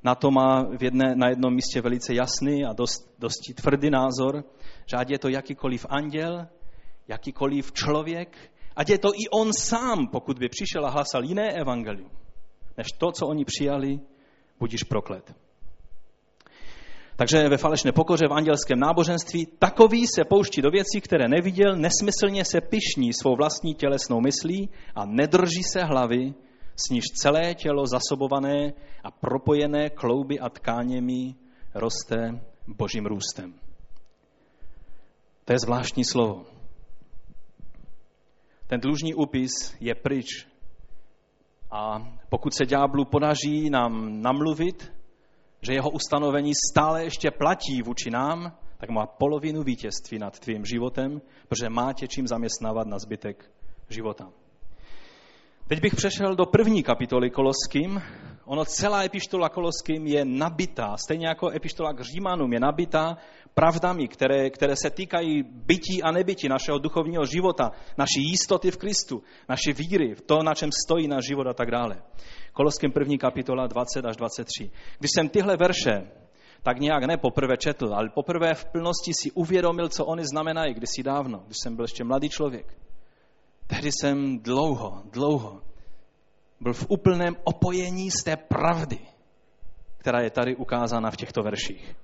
[0.04, 4.44] na to má v jedné, na jednom místě velice jasný a dost, dosti tvrdý názor,
[4.98, 6.48] ať je to jakýkoliv anděl,
[7.08, 8.38] jakýkoliv člověk,
[8.76, 12.12] ať je to i on sám, pokud by přišel a hlasal jiné evangelium,
[12.78, 14.00] než to, co oni přijali,
[14.60, 15.36] budíš proklet.
[17.16, 22.46] Takže ve falešné pokoře v andělském náboženství takový se pouští do věcí, které neviděl, nesmyslně
[22.46, 26.34] se pišní svou vlastní tělesnou myslí a nedrží se hlavy,
[26.76, 28.74] s níž celé tělo zasobované
[29.04, 31.36] a propojené klouby a tkáněmi
[31.76, 33.69] roste božím růstem.
[35.50, 36.46] To je zvláštní slovo.
[38.68, 40.48] Ten dlužní úpis je pryč.
[41.72, 44.94] A pokud se ďáblu podaří nám namluvit,
[45.62, 51.22] že jeho ustanovení stále ještě platí vůči nám, tak má polovinu vítězství nad tvým životem,
[51.48, 53.52] protože má tě čím zaměstnávat na zbytek
[53.90, 54.30] života.
[55.68, 58.02] Teď bych přešel do první kapitoly Koloským.
[58.50, 63.18] Ono celá epištola Koloským je nabitá, stejně jako epištola k Římanům je nabitá
[63.54, 69.24] pravdami, které, které se týkají bytí a nebytí našeho duchovního života, naší jistoty v Kristu,
[69.50, 72.02] naší víry, v to, na čem stojí náš život a tak dále.
[72.54, 74.72] Koloským první kapitola 20 až 23.
[75.00, 76.12] Když jsem tyhle verše
[76.64, 81.04] tak nějak ne poprvé četl, ale poprvé v plnosti si uvědomil, co oni znamenají kdysi
[81.04, 82.78] dávno, když jsem byl ještě mladý člověk.
[83.68, 85.69] Tehdy jsem dlouho, dlouho
[86.62, 89.00] byl v úplném opojení z té pravdy,
[89.98, 91.96] která je tady ukázána v těchto verších.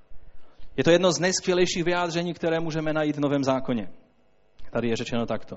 [0.76, 3.88] Je to jedno z nejskvělejších vyjádření, které můžeme najít v Novém zákoně.
[4.70, 5.56] Tady je řečeno takto.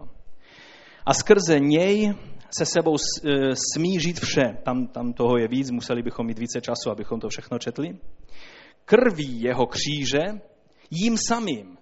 [1.05, 2.13] A skrze něj
[2.57, 4.57] se sebou e, smí žít vše.
[4.63, 7.97] Tam, tam toho je víc, museli bychom mít více času, abychom to všechno četli.
[8.85, 10.19] Krví jeho kříže
[10.91, 11.77] jím samým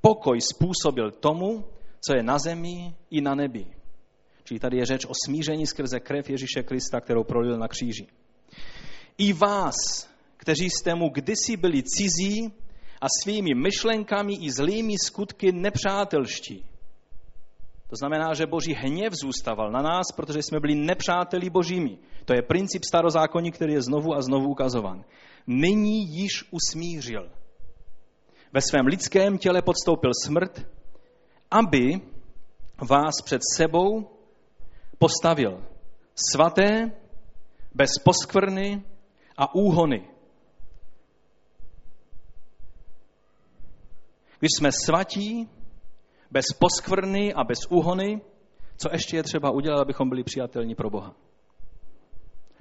[0.00, 1.64] pokoj způsobil tomu,
[2.00, 3.66] co je na zemi i na nebi.
[4.46, 8.06] Čili tady je řeč o smíření skrze krev Ježíše Krista, kterou prolil na kříži.
[9.18, 9.74] I vás,
[10.36, 12.52] kteří jste mu kdysi byli cizí
[13.00, 16.64] a svými myšlenkami i zlými skutky nepřátelští.
[17.90, 21.98] To znamená, že boží hněv zůstával na nás, protože jsme byli nepřáteli božími.
[22.24, 25.04] To je princip starozákonní, který je znovu a znovu ukazovan.
[25.46, 27.30] Nyní již usmířil.
[28.52, 30.66] Ve svém lidském těle podstoupil smrt,
[31.50, 32.00] aby
[32.90, 34.15] vás před sebou
[34.98, 35.64] postavil
[36.32, 36.92] svaté,
[37.74, 38.84] bez poskvrny
[39.36, 40.08] a úhony.
[44.38, 45.48] Když jsme svatí,
[46.30, 48.20] bez poskvrny a bez úhony,
[48.76, 51.14] co ještě je třeba udělat, abychom byli přijatelní pro Boha?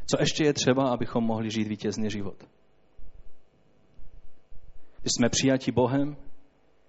[0.05, 2.43] Co ještě je třeba, abychom mohli žít vítězný život?
[5.01, 6.17] Když jsme přijati Bohem,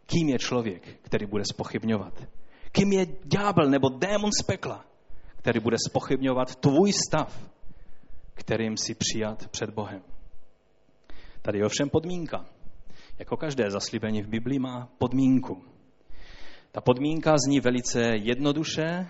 [0.07, 2.25] kým je člověk, který bude spochybňovat?
[2.73, 4.85] Kým je ďábel nebo démon z pekla,
[5.47, 7.51] který bude spochybňovat tvůj stav,
[8.35, 10.03] kterým si přijat před Bohem?
[11.43, 12.47] Tady je ovšem podmínka.
[13.19, 15.65] Jako každé zaslíbení v Biblii má podmínku.
[16.73, 19.09] Ta podmínka zní velice jednoduše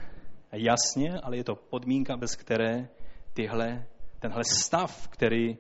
[0.53, 2.89] jasně, ale je to podmínka, bez které
[3.35, 3.87] tyhle,
[4.19, 5.57] tenhle stav, který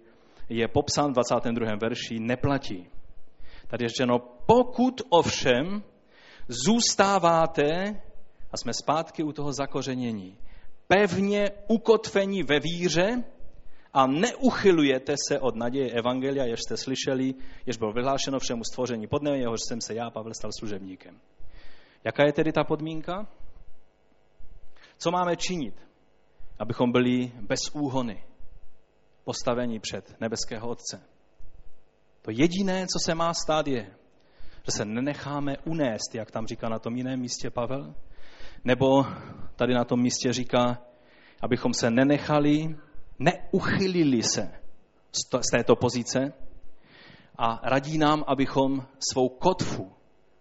[0.49, 1.77] je popsán v 22.
[1.81, 2.87] verši, neplatí.
[3.69, 5.83] Tady je řečeno, pokud ovšem
[6.49, 7.65] zůstáváte,
[8.53, 10.39] a jsme zpátky u toho zakořenění,
[10.88, 13.25] pevně ukotvení ve víře
[13.92, 17.35] a neuchylujete se od naděje Evangelia, jež jste slyšeli,
[17.66, 21.20] jež bylo vyhlášeno všemu stvoření pod nebem, jehož jsem se já, Pavel, stal služebníkem.
[22.05, 23.29] Jaká je tedy ta podmínka?
[24.99, 25.75] Co máme činit,
[26.59, 28.25] abychom byli bez úhony,
[29.25, 31.03] postavení před nebeského Otce?
[32.22, 33.96] To jediné, co se má stát, je,
[34.64, 37.94] že se nenecháme unést, jak tam říká na tom jiném místě Pavel,
[38.66, 39.07] nebo
[39.57, 40.79] tady na tom místě říká,
[41.42, 42.76] abychom se nenechali,
[43.18, 44.52] neuchylili se
[45.40, 46.33] z této pozice
[47.38, 49.92] a radí nám, abychom svou kotvu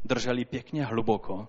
[0.05, 1.47] drželi pěkně hluboko.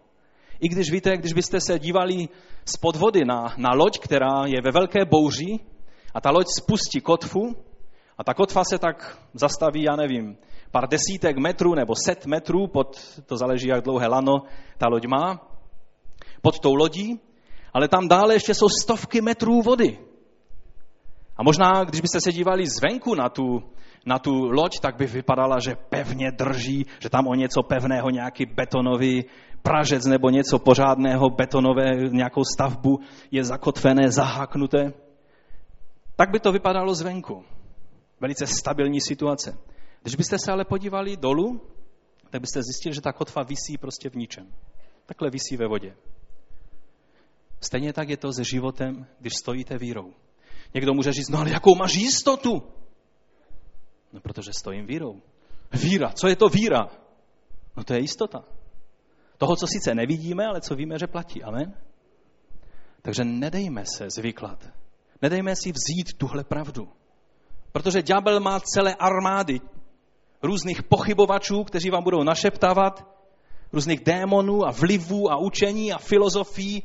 [0.61, 2.29] I když víte, když byste se dívali
[2.65, 5.59] z podvody na, na loď, která je ve velké bouři
[6.15, 7.57] a ta loď spustí kotvu
[8.19, 10.37] a ta kotva se tak zastaví, já nevím,
[10.71, 14.35] pár desítek metrů nebo set metrů, pod, to záleží, jak dlouhé lano
[14.79, 15.56] ta loď má,
[16.43, 17.21] pod tou lodí,
[17.73, 19.99] ale tam dále ještě jsou stovky metrů vody.
[21.37, 23.63] A možná, když byste se dívali zvenku na tu,
[24.07, 28.47] na tu loď, tak by vypadala, že pevně drží, že tam o něco pevného, nějaký
[28.47, 29.25] betonový
[29.63, 34.93] pražec nebo něco pořádného, betonové, nějakou stavbu je zakotvené, zaháknuté.
[36.17, 37.45] Tak by to vypadalo zvenku.
[38.21, 39.59] Velice stabilní situace.
[40.03, 41.61] Když byste se ale podívali dolů,
[42.31, 44.47] tak byste zjistili, že ta kotva visí prostě v ničem.
[45.07, 45.95] Takhle visí ve vodě.
[47.67, 50.15] Stejně tak je to se životem, když stojíte vírou.
[50.75, 52.63] Někdo může říct, no ale jakou máš jistotu?
[54.13, 55.23] No protože stojím vírou.
[55.73, 56.89] Víra, co je to víra?
[57.77, 58.45] No to je jistota.
[59.39, 61.43] Toho, co sice nevidíme, ale co víme, že platí.
[61.43, 61.75] Amen?
[63.03, 64.71] Takže nedejme se zvyklad.
[65.23, 66.89] Nedejme si vzít tuhle pravdu.
[67.73, 69.61] Protože ďábel má celé armády
[70.43, 73.07] různých pochybovačů, kteří vám budou našeptávat,
[73.73, 76.83] různých démonů a vlivů a učení a filozofií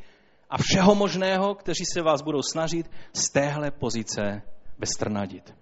[0.51, 4.41] a všeho možného, kteří se vás budou snažit z téhle pozice
[4.79, 5.53] bestrnadit.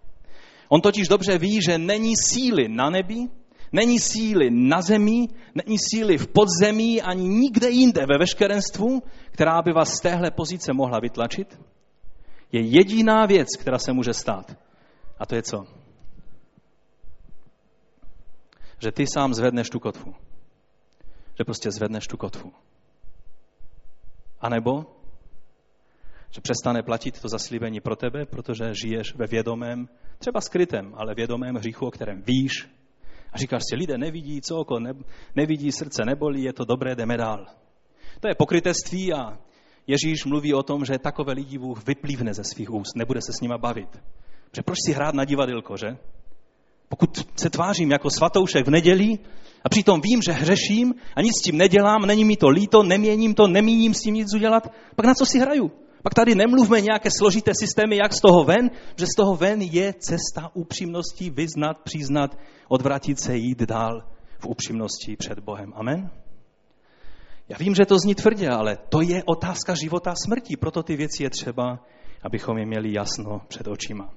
[0.70, 3.28] On totiž dobře ví, že není síly na nebi,
[3.72, 9.74] není síly na zemi, není síly v podzemí ani nikde jinde ve veškerenstvu, která by
[9.74, 11.60] vás z téhle pozice mohla vytlačit.
[12.52, 14.58] Je jediná věc, která se může stát.
[15.20, 15.66] A to je co?
[18.80, 20.16] Že ty sám zvedneš tu kotvu.
[21.38, 22.54] Že prostě zvedneš tu kotvu.
[24.42, 24.86] A nebo,
[26.32, 31.56] že přestane platit to zaslíbení pro tebe, protože žiješ ve vědomém, třeba skrytém, ale vědomém
[31.56, 32.70] hříchu, o kterém víš.
[33.34, 34.94] A říkáš si, lidé nevidí, co oko ne,
[35.36, 37.46] nevidí, srdce nebolí, je to dobré, jdeme dál.
[38.20, 39.38] To je pokrytectví a
[39.90, 43.42] Ježíš mluví o tom, že takové lidi Bůh vyplývne ze svých úst, nebude se s
[43.42, 43.90] nima bavit.
[44.56, 45.98] Že proč si hrát na divadilko, že?
[46.90, 49.18] Pokud se tvářím jako svatoušek v neděli
[49.64, 53.34] a přitom vím, že hřeším a nic s tím nedělám, není mi to líto, neměním
[53.34, 55.72] to, nemíním s tím nic udělat, pak na co si hraju?
[56.04, 59.94] Pak tady nemluvme nějaké složité systémy, jak z toho ven, že z toho ven je
[59.94, 64.04] cesta upřímnosti vyznat, přiznat, odvratit se, jít dál
[64.40, 65.74] v upřímnosti před Bohem.
[65.76, 66.10] Amen?
[67.50, 70.96] Já vím, že to zní tvrdě, ale to je otázka života a smrti, proto ty
[70.96, 71.80] věci je třeba,
[72.24, 74.14] abychom je měli jasno před očima.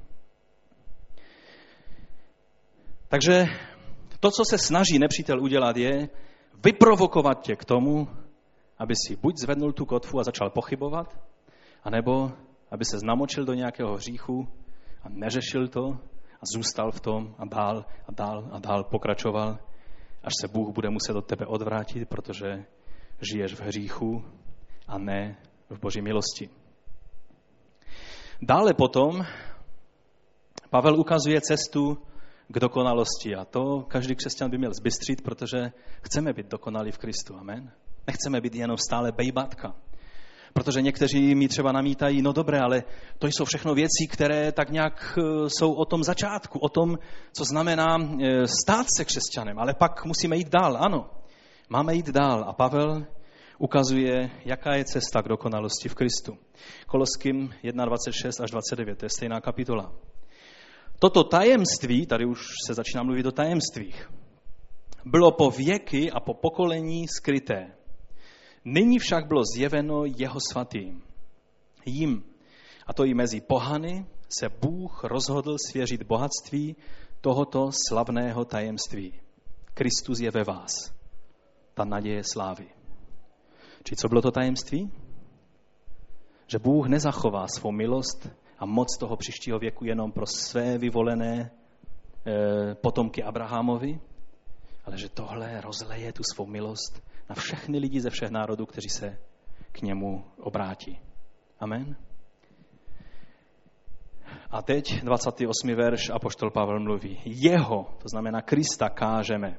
[3.08, 3.46] Takže
[4.22, 6.08] to, co se snaží nepřítel udělat, je
[6.64, 8.08] vyprovokovat tě k tomu,
[8.78, 11.18] aby si buď zvednul tu kotvu a začal pochybovat,
[11.84, 12.30] anebo
[12.70, 14.48] aby se znamočil do nějakého hříchu
[15.02, 15.98] a neřešil to
[16.40, 19.58] a zůstal v tom a dál a dál a dál pokračoval,
[20.24, 22.64] až se Bůh bude muset od tebe odvrátit, protože
[23.32, 24.24] žiješ v hříchu
[24.88, 25.36] a ne
[25.70, 26.50] v boží milosti.
[28.42, 29.26] Dále potom
[30.70, 31.98] Pavel ukazuje cestu
[32.52, 37.36] k dokonalosti a to každý křesťan by měl zbystřit, protože chceme být dokonalí v Kristu.
[37.36, 37.72] Amen.
[38.06, 39.74] Nechceme být jenom stále bejbatka.
[40.52, 42.82] Protože někteří mi třeba namítají, no dobré, ale
[43.18, 46.98] to jsou všechno věci, které tak nějak e, jsou o tom začátku, o tom,
[47.32, 50.76] co znamená e, stát se křesťanem, ale pak musíme jít dál.
[50.80, 51.10] Ano,
[51.68, 52.44] máme jít dál.
[52.48, 53.06] A Pavel
[53.58, 56.38] ukazuje, jaká je cesta k dokonalosti v Kristu.
[56.86, 59.92] Koloským 1.26 až 29, to je stejná kapitola.
[61.02, 64.10] Toto tajemství, tady už se začíná mluvit o tajemstvích,
[65.04, 67.72] bylo po věky a po pokolení skryté.
[68.64, 71.02] Nyní však bylo zjeveno jeho svatým.
[71.86, 72.24] Jim,
[72.86, 76.76] a to i mezi pohany, se Bůh rozhodl svěřit bohatství
[77.20, 79.20] tohoto slavného tajemství.
[79.74, 80.72] Kristus je ve vás.
[81.74, 82.68] Ta naděje slávy.
[83.84, 84.90] Či co bylo to tajemství?
[86.46, 91.50] Že Bůh nezachová svou milost a moc toho příštího věku jenom pro své vyvolené
[92.26, 94.00] e, potomky Abrahamovi,
[94.84, 99.18] ale že tohle rozleje tu svou milost na všechny lidi ze všech národů, kteří se
[99.72, 101.00] k němu obrátí.
[101.60, 101.96] Amen.
[104.50, 105.74] A teď 28.
[105.74, 107.20] verš Apoštol Pavel mluví.
[107.24, 109.58] Jeho, to znamená Krista, kážeme.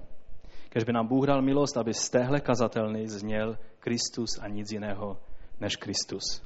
[0.70, 5.18] Kež by nám Bůh dal milost, aby z téhle kazatelny zněl Kristus a nic jiného
[5.60, 6.44] než Kristus.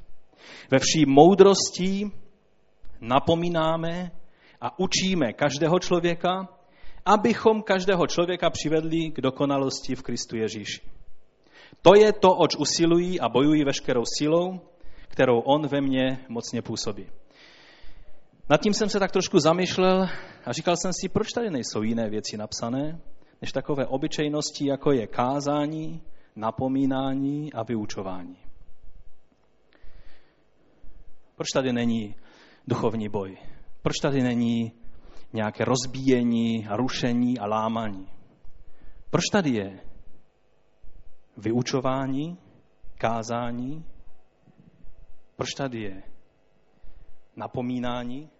[0.70, 2.10] Ve vší moudrosti
[3.00, 4.10] napomínáme
[4.60, 6.48] a učíme každého člověka,
[7.04, 10.80] abychom každého člověka přivedli k dokonalosti v Kristu Ježíši.
[11.82, 14.60] To je to, oč usilují a bojují veškerou silou,
[15.08, 17.06] kterou on ve mně mocně působí.
[18.50, 20.08] Nad tím jsem se tak trošku zamýšlel
[20.44, 23.00] a říkal jsem si, proč tady nejsou jiné věci napsané,
[23.42, 26.02] než takové obyčejnosti, jako je kázání,
[26.36, 28.36] napomínání a vyučování.
[31.36, 32.14] Proč tady není
[32.68, 33.38] duchovní boj?
[33.82, 34.72] Proč tady není
[35.32, 38.08] nějaké rozbíjení a rušení a lámání?
[39.10, 39.80] Proč tady je
[41.36, 42.38] vyučování,
[42.98, 43.84] kázání?
[45.36, 46.02] Proč tady je
[47.36, 48.30] napomínání?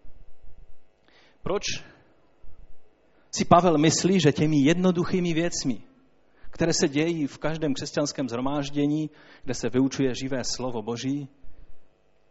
[1.42, 1.62] Proč
[3.30, 5.82] si Pavel myslí, že těmi jednoduchými věcmi,
[6.50, 9.10] které se dějí v každém křesťanském zhromáždění,
[9.44, 11.28] kde se vyučuje živé slovo Boží,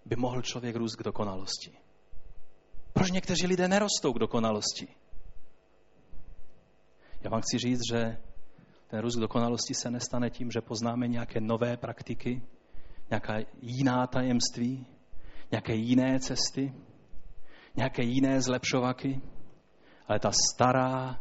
[0.06, 1.87] by mohl člověk růst k dokonalosti.
[2.98, 4.88] Proč někteří lidé nerostou k dokonalosti?
[7.22, 8.18] Já vám chci říct, že
[8.88, 12.42] ten růst k dokonalosti se nestane tím, že poznáme nějaké nové praktiky,
[13.10, 14.86] nějaká jiná tajemství,
[15.52, 16.74] nějaké jiné cesty,
[17.76, 19.22] nějaké jiné zlepšovaky,
[20.08, 21.20] ale ta stará,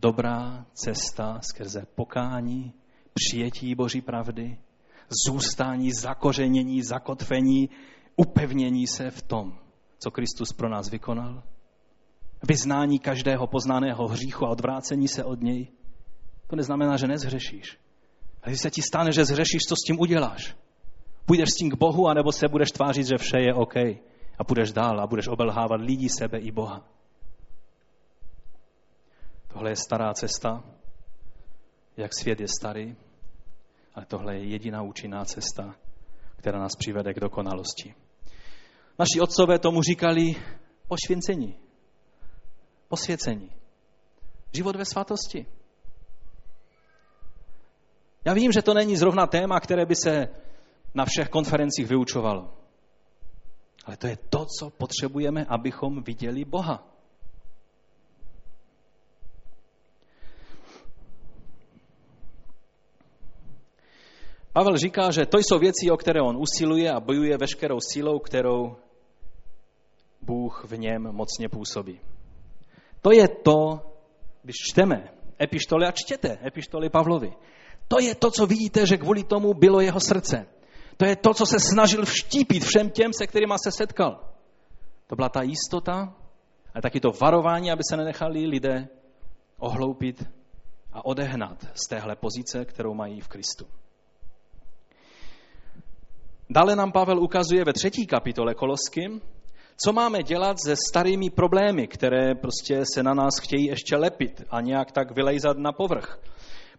[0.00, 2.72] dobrá cesta skrze pokání,
[3.14, 4.58] přijetí Boží pravdy,
[5.26, 7.70] zůstání, zakořenění, zakotvení,
[8.16, 9.65] upevnění se v tom,
[9.98, 11.42] co Kristus pro nás vykonal,
[12.48, 15.68] vyznání každého poznaného hříchu a odvrácení se od něj,
[16.46, 17.78] to neznamená, že nezhřešíš.
[18.42, 20.56] Ale když se ti stane, že zhřešíš, co s tím uděláš?
[21.26, 23.76] Půjdeš s tím k Bohu, anebo se budeš tvářit, že vše je OK
[24.38, 26.84] a půjdeš dál a budeš obelhávat lidi, sebe i Boha.
[29.48, 30.64] Tohle je stará cesta,
[31.96, 32.96] jak svět je starý,
[33.94, 35.74] ale tohle je jediná účinná cesta,
[36.36, 37.94] která nás přivede k dokonalosti.
[38.98, 40.34] Naši otcové tomu říkali
[40.88, 41.58] pošvěcení,
[42.88, 43.50] posvěcení.
[44.52, 45.46] Život ve svatosti.
[48.24, 50.28] Já vím, že to není zrovna téma, které by se
[50.94, 52.54] na všech konferencích vyučovalo.
[53.84, 56.96] Ale to je to, co potřebujeme, abychom viděli Boha.
[64.52, 68.76] Pavel říká, že to jsou věci, o které on usiluje a bojuje veškerou sílou, kterou
[70.26, 72.00] Bůh v něm mocně působí.
[73.02, 73.80] To je to,
[74.42, 75.08] když čteme
[75.42, 77.32] epištoly a čtěte epištoly Pavlovi.
[77.88, 80.46] To je to, co vidíte, že kvůli tomu bylo jeho srdce.
[80.96, 84.20] To je to, co se snažil vštípit všem těm, se kterými se setkal.
[85.06, 86.14] To byla ta jistota
[86.74, 88.88] a taky to varování, aby se nenechali lidé
[89.58, 90.24] ohloupit
[90.92, 93.66] a odehnat z téhle pozice, kterou mají v Kristu.
[96.50, 99.20] Dále nám Pavel ukazuje ve třetí kapitole Koloským,
[99.76, 104.60] co máme dělat se starými problémy, které prostě se na nás chtějí ještě lepit a
[104.60, 106.20] nějak tak vylejzat na povrch.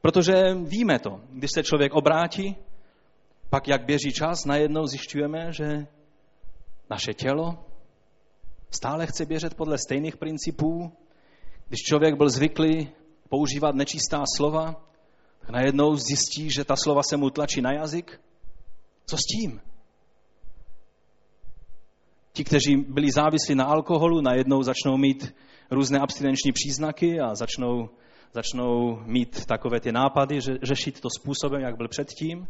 [0.02, 2.56] Protože víme to, když se člověk obrátí,
[3.50, 5.88] pak jak běží čas, najednou zjišťujeme, že
[6.90, 7.58] naše tělo
[8.70, 10.92] stále chce běžet podle stejných principů.
[11.68, 12.90] Když člověk byl zvyklý
[13.30, 14.76] používat nečistá slova,
[15.40, 18.22] tak najednou zjistí, že ta slova se mu tlačí na jazyk.
[19.06, 19.62] Co s tím?
[22.38, 25.36] Ti, kteří byli závislí na alkoholu, najednou začnou mít
[25.72, 27.90] různé abstinenční příznaky a začnou,
[28.34, 32.48] začnou mít takové ty nápady, že řešit to způsobem, jak byl předtím.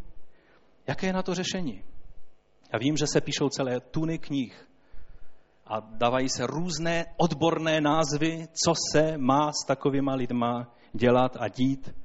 [0.87, 1.83] Jaké je na to řešení?
[2.73, 4.67] Já vím, že se píšou celé tuny knih
[5.67, 11.95] a dávají se různé odborné názvy, co se má s takovýma lidma dělat a dít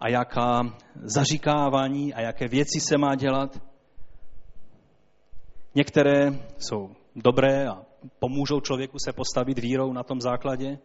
[0.00, 0.62] a jaká
[0.94, 3.62] zaříkávání a jaké věci se má dělat.
[5.74, 7.82] Některé jsou dobré a
[8.18, 10.78] pomůžou člověku se postavit vírou na tom základě.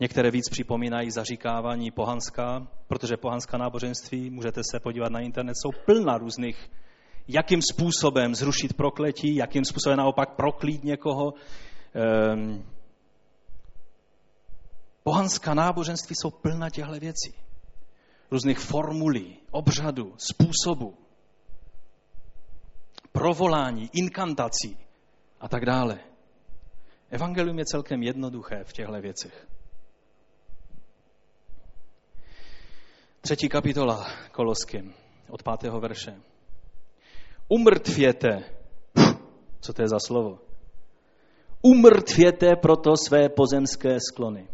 [0.00, 6.18] Některé víc připomínají zaříkávání pohanská, protože pohanská náboženství, můžete se podívat na internet, jsou plná
[6.18, 6.70] různých,
[7.28, 11.34] jakým způsobem zrušit prokletí, jakým způsobem naopak proklít někoho.
[11.94, 12.64] Ehm,
[15.02, 17.34] pohanská náboženství jsou plná těchto věcí.
[18.30, 20.94] Různých formulí, obřadů, způsobů,
[23.12, 24.76] provolání, inkantací
[25.42, 25.98] a tak dále.
[27.10, 29.46] Evangelium je celkem jednoduché v těchto věcech.
[33.20, 34.94] Třetí kapitola Koloským
[35.30, 36.20] od pátého verše.
[37.48, 38.44] Umrtvěte.
[39.60, 40.38] Co to je za slovo?
[41.62, 44.48] Umrtvěte proto své pozemské sklony.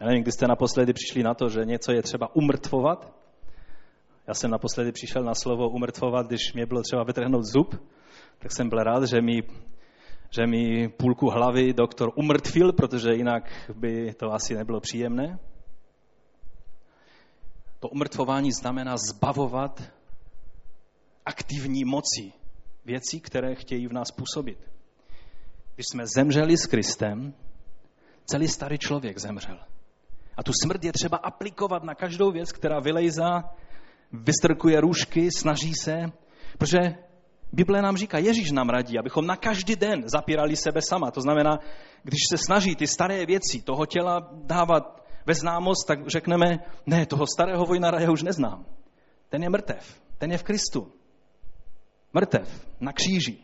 [0.00, 3.12] Já nevím, kdy jste naposledy přišli na to, že něco je třeba umrtvovat.
[4.26, 7.74] Já jsem naposledy přišel na slovo umrtvovat, když mě bylo třeba vytrhnout zub,
[8.38, 9.42] tak jsem byl rád, že mi,
[10.30, 15.38] že mi půlku hlavy doktor umrtvil, protože jinak by to asi nebylo příjemné.
[17.80, 19.82] To umrtvování znamená zbavovat
[21.26, 22.32] aktivní moci
[22.84, 24.58] věcí, které chtějí v nás působit.
[25.74, 27.34] Když jsme zemřeli s Kristem,
[28.24, 29.58] celý starý člověk zemřel.
[30.36, 33.50] A tu smrt je třeba aplikovat na každou věc, která vylejzá,
[34.12, 36.12] vystrkuje růžky, snaží se,
[36.58, 36.78] protože
[37.52, 41.10] Bible nám říká, Ježíš nám radí, abychom na každý den zapírali sebe sama.
[41.10, 41.58] To znamená,
[42.02, 47.26] když se snaží ty staré věci toho těla dávat ve známost, tak řekneme, ne, toho
[47.26, 48.64] starého vojnara já už neznám.
[49.28, 50.92] Ten je mrtev, ten je v Kristu.
[52.12, 53.38] Mrtev, na kříži,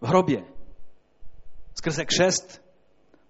[0.00, 0.44] v hrobě.
[1.74, 2.62] Skrze křest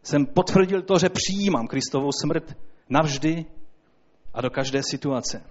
[0.02, 2.56] jsem potvrdil to, že přijímám Kristovou smrt
[2.88, 3.46] navždy
[4.34, 5.42] a do každé situace.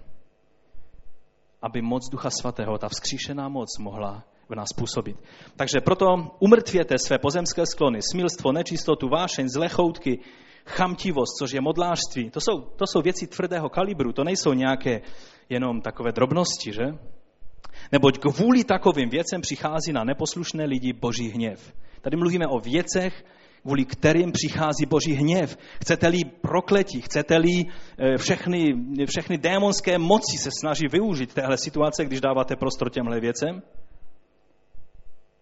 [1.61, 5.17] Aby moc Ducha Svatého, ta vzkříšená moc mohla v nás působit.
[5.55, 6.05] Takže proto
[6.39, 10.19] umrtvěte své pozemské sklony, smilstvo, nečistotu, vášeň, zlechoutky,
[10.65, 12.29] chamtivost, což je modlářství.
[12.29, 15.01] To jsou, to jsou věci tvrdého kalibru, to nejsou nějaké
[15.49, 16.85] jenom takové drobnosti, že?
[17.91, 21.73] Neboť kvůli takovým věcem přichází na neposlušné lidi boží hněv.
[22.01, 23.23] Tady mluvíme o věcech,
[23.61, 25.57] kvůli kterým přichází boží hněv.
[25.81, 28.73] Chcete-li prokletí, chcete-li eh, všechny,
[29.05, 33.61] všechny démonské moci se snaží využít téhle situace, když dáváte prostor těmhle věcem?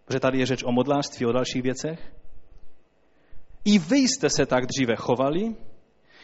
[0.05, 2.13] Protože tady je řeč o modlářství, o dalších věcech.
[3.65, 5.55] I vy jste se tak dříve chovali,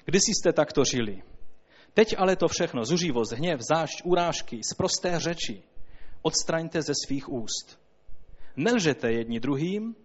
[0.05, 1.21] když jste takto žili.
[1.93, 5.63] Teď ale to všechno, zuřivost, hněv, zášť, urážky, z prosté řeči,
[6.21, 7.79] odstraňte ze svých úst.
[8.55, 9.95] Nelžete jedni druhým,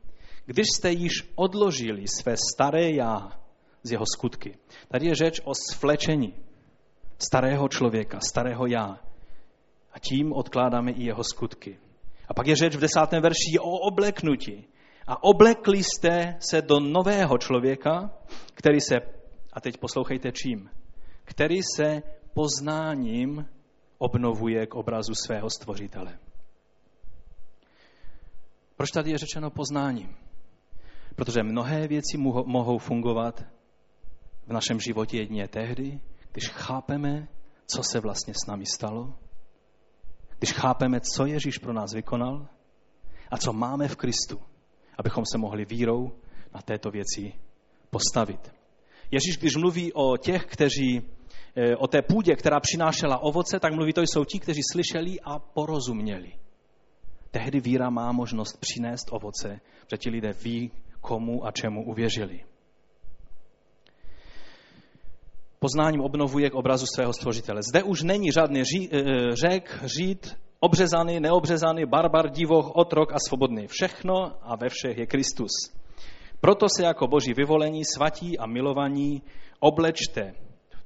[0.47, 3.41] když jste již odložili své staré já
[3.83, 4.59] z jeho skutky.
[4.89, 6.35] Tady je řeč o svlečení
[7.19, 9.01] starého člověka, starého já.
[9.93, 11.79] A tím odkládáme i jeho skutky.
[12.29, 14.69] A pak je řeč v desátém verši o obleknutí.
[15.07, 18.11] A oblekli jste se do nového člověka,
[18.55, 18.95] který se,
[19.53, 20.71] a teď poslouchejte čím,
[21.25, 22.03] který se
[22.35, 23.47] poznáním
[23.99, 26.19] obnovuje k obrazu svého stvořitele.
[28.77, 30.17] Proč tady je řečeno poznáním?
[31.15, 33.45] Protože mnohé věci mohou fungovat
[34.47, 36.01] v našem životě jedině tehdy,
[36.33, 37.29] když chápeme,
[37.67, 39.15] co se vlastně s námi stalo,
[40.39, 42.47] když chápeme, co Ježíš pro nás vykonal
[43.31, 44.41] a co máme v Kristu,
[44.99, 46.13] abychom se mohli vírou
[46.55, 47.33] na této věci
[47.91, 48.53] postavit.
[49.11, 51.03] Ježíš, když mluví o těch, kteří
[51.57, 55.39] eh, o té půdě, která přinášela ovoce, tak mluví, to jsou ti, kteří slyšeli a
[55.39, 56.33] porozuměli.
[57.31, 60.71] Tehdy víra má možnost přinést ovoce, protože ti lidé ví,
[61.01, 62.45] komu a čemu uvěřili.
[65.59, 67.63] Poznáním obnovuje k obrazu svého stvořitele.
[67.63, 69.03] Zde už není žádný ří, eh,
[69.37, 73.67] řek, žít, obřezaný, neobřezaný, barbar, divoch, otrok a svobodný.
[73.67, 75.51] Všechno a ve všech je Kristus.
[76.41, 79.23] Proto se jako boží vyvolení, svatí a milovaní
[79.61, 80.35] oblečte.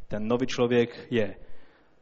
[0.09, 1.37] Ten nový člověk je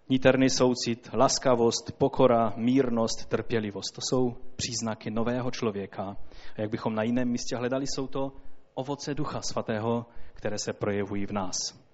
[0.09, 3.95] níterný soucit, laskavost, pokora, mírnost, trpělivost.
[3.95, 6.16] To jsou příznaky nového člověka.
[6.57, 8.33] A jak bychom na jiném místě hledali, jsou to
[8.75, 11.88] ovoce Ducha Svatého, které se projevují v nás.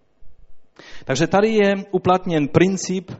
[1.05, 3.11] Takže tady je uplatněn princip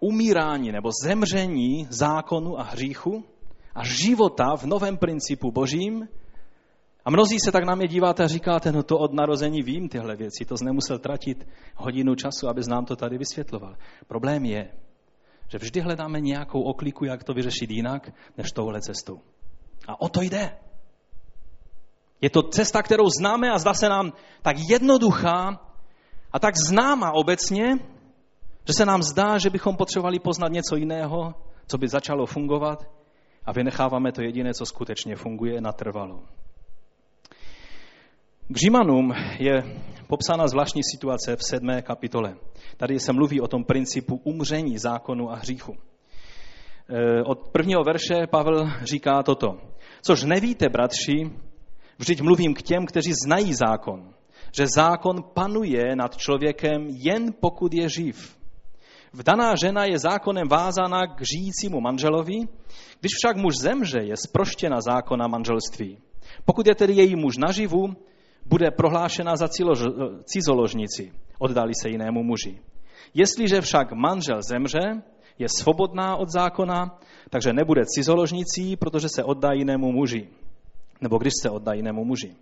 [0.00, 3.24] umírání nebo zemření zákonu a hříchu
[3.74, 6.08] a života v novém principu božím.
[7.04, 10.16] A mnozí se tak na mě díváte a říkáte, no to od narození vím tyhle
[10.16, 13.76] věci, to nemusel tratit hodinu času, aby nám to tady vysvětloval.
[14.06, 14.70] Problém je,
[15.48, 19.20] že vždy hledáme nějakou okliku, jak to vyřešit jinak, než touhle cestou.
[19.88, 20.56] A o to jde.
[22.20, 25.60] Je to cesta, kterou známe a zdá se nám tak jednoduchá
[26.34, 27.78] a tak známa obecně,
[28.66, 31.34] že se nám zdá, že bychom potřebovali poznat něco jiného,
[31.66, 32.90] co by začalo fungovat
[33.44, 36.22] a vynecháváme to jediné, co skutečně funguje natrvalo.
[38.48, 39.62] K Římanům je
[40.06, 42.36] popsána zvláštní situace v sedmé kapitole.
[42.76, 45.76] Tady se mluví o tom principu umření zákonu a hříchu.
[46.88, 49.58] E, od prvního verše Pavel říká toto.
[50.02, 51.30] Což nevíte, bratři,
[51.98, 54.14] vždyť mluvím k těm, kteří znají zákon,
[54.56, 58.36] že zákon panuje nad člověkem jen pokud je živ.
[59.12, 62.38] Vdaná žena je zákonem vázána k žijícímu manželovi,
[63.00, 65.98] když však muž zemře, je sproštěna zákona manželství.
[66.44, 67.94] Pokud je tedy její muž naživu,
[68.46, 69.48] bude prohlášena za
[70.24, 72.58] cizoložnici, oddali se jinému muži.
[73.14, 75.02] Jestliže však manžel zemře,
[75.38, 76.98] je svobodná od zákona,
[77.30, 80.28] takže nebude cizoložnicí, protože se oddá jinému muži.
[81.00, 82.36] Nebo když se oddá jinému muži.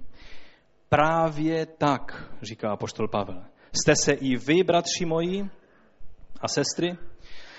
[0.92, 3.42] Právě tak, říká apoštol Pavel,
[3.82, 5.50] jste se i vy, bratři moji
[6.40, 6.96] a sestry,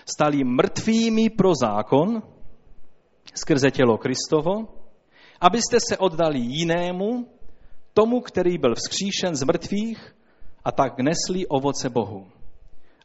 [0.06, 2.24] stali mrtvými pro zákon
[3.36, 4.68] skrze tělo Kristovo,
[5.42, 7.28] abyste se oddali jinému,
[7.94, 10.16] tomu, který byl vzkříšen z mrtvých
[10.64, 12.28] a tak nesli ovoce Bohu.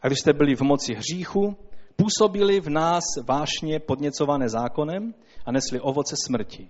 [0.03, 1.57] A když jste byli v moci hříchu,
[1.97, 5.15] působili v nás vášně podněcované zákonem
[5.47, 6.69] a nesli ovoce smrti.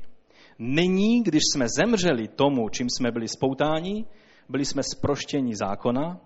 [0.58, 4.04] Nyní, když jsme zemřeli tomu, čím jsme byli spoutáni,
[4.48, 6.20] byli jsme sproštěni zákona,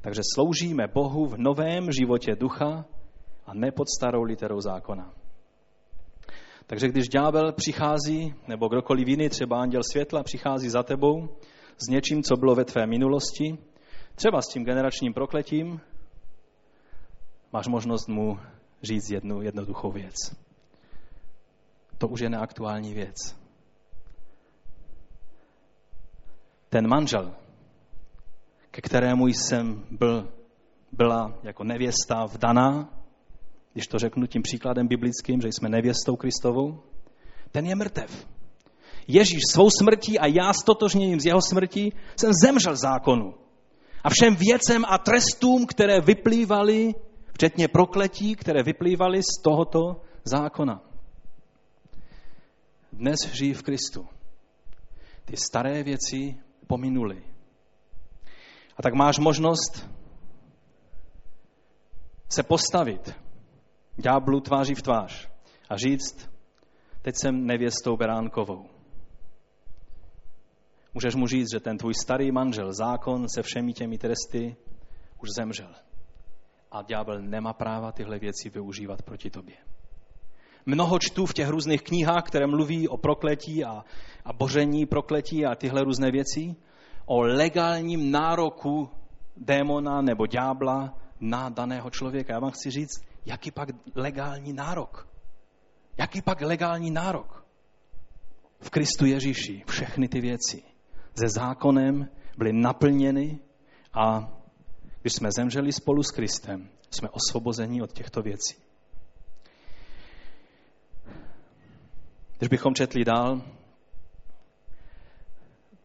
[0.00, 2.84] takže sloužíme Bohu v novém životě ducha
[3.46, 5.12] a ne pod starou literou zákona.
[6.66, 11.28] Takže když ďábel přichází, nebo kdokoliv jiný, třeba anděl světla, přichází za tebou
[11.76, 13.58] s něčím, co bylo ve tvé minulosti,
[14.14, 15.80] třeba s tím generačním prokletím,
[17.52, 18.38] máš možnost mu
[18.82, 20.14] říct jednu jednoduchou věc.
[21.98, 23.43] To už je neaktuální věc.
[26.74, 27.34] Ten manžel,
[28.70, 30.32] ke kterému jsem byl,
[30.92, 32.88] byla jako nevěsta vdaná,
[33.72, 36.82] když to řeknu tím příkladem biblickým, že jsme nevěstou Kristovou,
[37.52, 38.26] ten je mrtev.
[39.08, 43.34] Ježíš svou smrtí a já stotožněním z jeho smrtí jsem zemřel zákonu.
[44.04, 46.94] A všem věcem a trestům, které vyplývaly,
[47.32, 50.82] včetně prokletí, které vyplývaly z tohoto zákona.
[52.92, 54.06] Dnes žijí v Kristu.
[55.24, 57.22] Ty staré věci pominuly.
[58.76, 59.90] A tak máš možnost
[62.28, 63.14] se postavit
[63.96, 65.28] ďáblu tváří v tvář
[65.70, 66.30] a říct,
[67.02, 68.66] teď jsem nevěstou Beránkovou.
[70.94, 74.56] Můžeš mu říct, že ten tvůj starý manžel, zákon se všemi těmi tresty,
[75.22, 75.74] už zemřel.
[76.70, 79.56] A ďábel nemá práva tyhle věci využívat proti tobě.
[80.66, 83.84] Mnoho čtu v těch různých knihách, které mluví o prokletí a,
[84.24, 86.56] a boření prokletí a tyhle různé věci,
[87.06, 88.90] o legálním nároku
[89.36, 92.32] démona nebo ďábla na daného člověka.
[92.32, 95.08] Já vám chci říct, jaký pak legální nárok?
[95.98, 97.44] Jaký pak legální nárok?
[98.60, 100.62] V Kristu Ježíši všechny ty věci
[101.14, 102.08] ze zákonem
[102.38, 103.38] byly naplněny
[103.92, 104.32] a
[105.00, 108.63] když jsme zemřeli spolu s Kristem, jsme osvobozeni od těchto věcí.
[112.44, 113.42] Když bychom četli dál,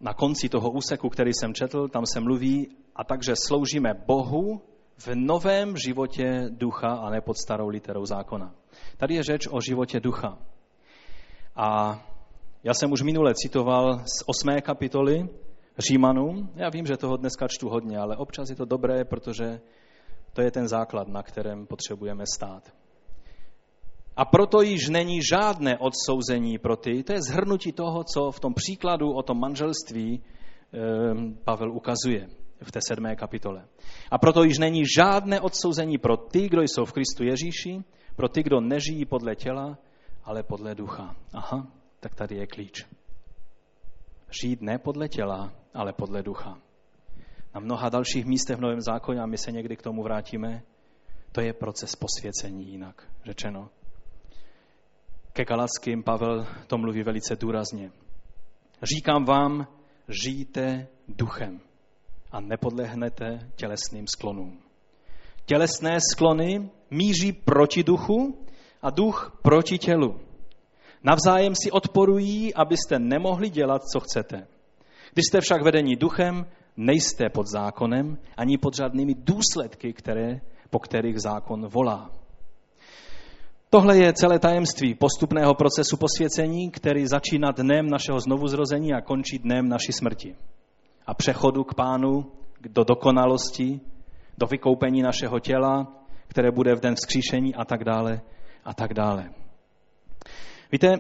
[0.02, 4.62] na konci toho úseku, který jsem četl, tam se mluví, a takže sloužíme Bohu
[4.98, 8.56] v novém životě ducha a ne pod starou literou zákona.
[8.98, 10.38] Tady je řeč o životě ducha.
[11.56, 12.00] A
[12.64, 15.30] já jsem už minule citoval z osmé kapitoly
[15.78, 16.50] Římanům.
[16.56, 19.62] Já vím, že toho dneska čtu hodně, ale občas je to dobré, protože
[20.34, 22.79] to je ten základ, na kterém potřebujeme stát.
[24.20, 27.04] A proto již není žádné odsouzení pro ty.
[27.04, 30.24] To je zhrnutí toho, co v tom příkladu o tom manželství
[30.74, 32.28] ehm, Pavel ukazuje
[32.64, 33.68] v té sedmé kapitole.
[34.12, 37.84] A proto již není žádné odsouzení pro ty, kdo jsou v Kristu Ježíši,
[38.16, 39.78] pro ty, kdo nežijí podle těla,
[40.24, 41.16] ale podle ducha.
[41.34, 41.68] Aha,
[42.00, 42.86] tak tady je klíč.
[44.42, 46.58] Žít ne podle těla, ale podle ducha.
[47.56, 50.62] Na mnoha dalších místech v Novém zákoně, a my se někdy k tomu vrátíme,
[51.32, 53.70] to je proces posvěcení jinak řečeno.
[55.34, 57.92] Ke Galackým Pavel to mluví velice důrazně.
[58.84, 59.68] Říkám vám,
[60.24, 61.60] žijte duchem
[62.32, 64.60] a nepodlehnete tělesným sklonům.
[65.46, 68.46] Tělesné sklony míří proti duchu
[68.82, 70.20] a duch proti tělu.
[71.04, 74.48] Navzájem si odporují, abyste nemohli dělat, co chcete.
[75.14, 76.46] Když jste však vedení duchem,
[76.78, 82.12] nejste pod zákonem ani pod žádnými důsledky, které, po kterých zákon volá.
[83.72, 89.70] Tohle je celé tajemství postupného procesu posvěcení, který začíná dnem našeho znovuzrození a končí dnem
[89.70, 90.36] naší smrti.
[91.06, 92.32] A přechodu k pánu,
[92.70, 93.80] do dokonalosti,
[94.38, 95.88] do vykoupení našeho těla,
[96.28, 98.22] které bude v den vzkříšení a tak dále
[98.66, 99.30] a tak dále.
[100.72, 100.98] Víte,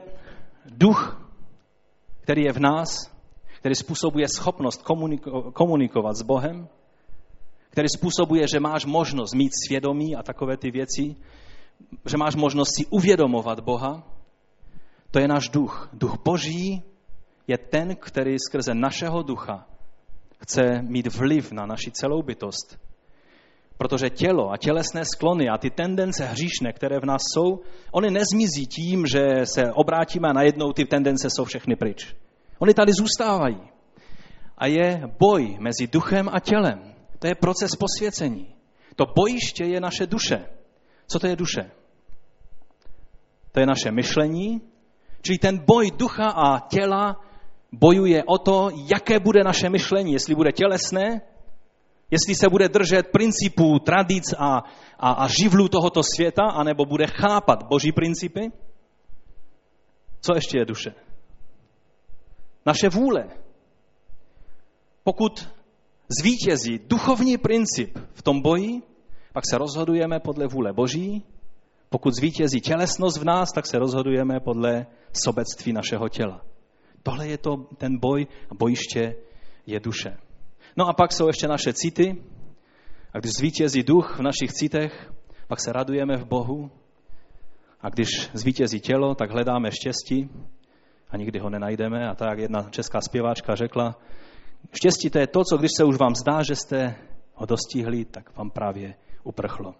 [0.65, 1.29] duch,
[2.21, 3.11] který je v nás,
[3.59, 6.67] který způsobuje schopnost komuniko- komunikovat s Bohem,
[7.69, 11.15] který způsobuje, že máš možnost mít svědomí a takové ty věci,
[12.05, 14.03] že máš možnost si uvědomovat Boha,
[15.11, 15.89] to je náš duch.
[15.93, 16.83] Duch Boží
[17.47, 19.65] je ten, který skrze našeho ducha
[20.41, 22.79] chce mít vliv na naši celou bytost.
[23.77, 27.59] Protože tělo a tělesné sklony a ty tendence hříšné, které v nás jsou,
[27.91, 32.15] oni nezmizí tím, že se obrátíme a najednou ty tendence jsou všechny pryč.
[32.59, 33.59] Oni tady zůstávají.
[34.57, 36.93] A je boj mezi duchem a tělem.
[37.19, 38.55] To je proces posvěcení.
[38.95, 40.45] To bojiště je naše duše.
[41.11, 41.71] Co to je duše?
[43.51, 44.61] To je naše myšlení,
[45.21, 47.21] čili ten boj ducha a těla
[47.71, 51.21] bojuje o to, jaké bude naše myšlení, jestli bude tělesné,
[52.11, 54.63] jestli se bude držet principů, tradic a,
[54.99, 58.51] a, a živlů tohoto světa, anebo bude chápat boží principy.
[60.21, 60.93] Co ještě je duše?
[62.65, 63.29] Naše vůle.
[65.03, 65.49] Pokud
[66.21, 68.81] zvítězí duchovní princip v tom boji,
[69.39, 71.23] pak se rozhodujeme podle vůle Boží.
[71.89, 74.85] Pokud zvítězí tělesnost v nás, tak se rozhodujeme podle
[75.23, 76.41] sobectví našeho těla.
[77.03, 79.15] Tohle je to ten boj a bojiště
[79.65, 80.17] je duše.
[80.77, 82.23] No a pak jsou ještě naše city.
[83.13, 85.13] A když zvítězí duch v našich citech,
[85.47, 86.71] pak se radujeme v Bohu.
[87.81, 90.29] A když zvítězí tělo, tak hledáme štěstí
[91.09, 92.09] a nikdy ho nenajdeme.
[92.09, 93.95] A tak jedna česká zpěváčka řekla,
[94.73, 96.95] štěstí to je to, co když se už vám zdá, že jste
[97.33, 99.75] ho dostihli, tak vám právě uprchlo.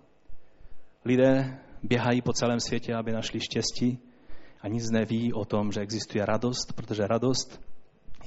[1.05, 3.99] Lidé běhají po celém světě, aby našli štěstí
[4.61, 7.61] a nic neví o tom, že existuje radost, protože radost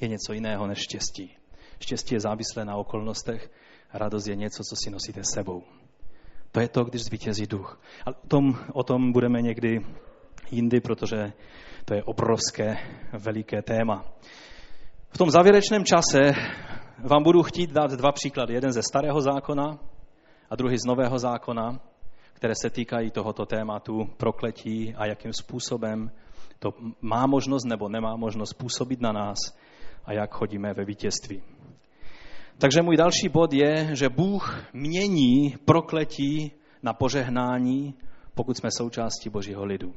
[0.01, 1.37] je něco jiného než štěstí.
[1.81, 3.51] Štěstí je závislé na okolnostech,
[3.93, 5.63] radost je něco, co si nosíte sebou.
[6.53, 7.81] To je to, když zvítězí duch.
[8.07, 9.81] A o tom, o tom budeme někdy
[10.51, 11.33] jindy, protože
[11.85, 12.77] to je obrovské,
[13.13, 14.05] veliké téma.
[15.11, 16.19] V tom závěrečném čase
[16.99, 18.55] vám budu chtít dát dva příklady.
[18.55, 19.79] Jeden ze starého zákona
[20.51, 21.81] a druhý z nového zákona,
[22.33, 26.11] které se týkají tohoto tématu prokletí a jakým způsobem
[26.59, 29.39] to má možnost nebo nemá možnost působit na nás
[30.05, 31.43] a jak chodíme ve vítězství.
[32.59, 37.95] Takže můj další bod je, že Bůh mění prokletí na požehnání,
[38.35, 39.95] pokud jsme součástí Božího lidu.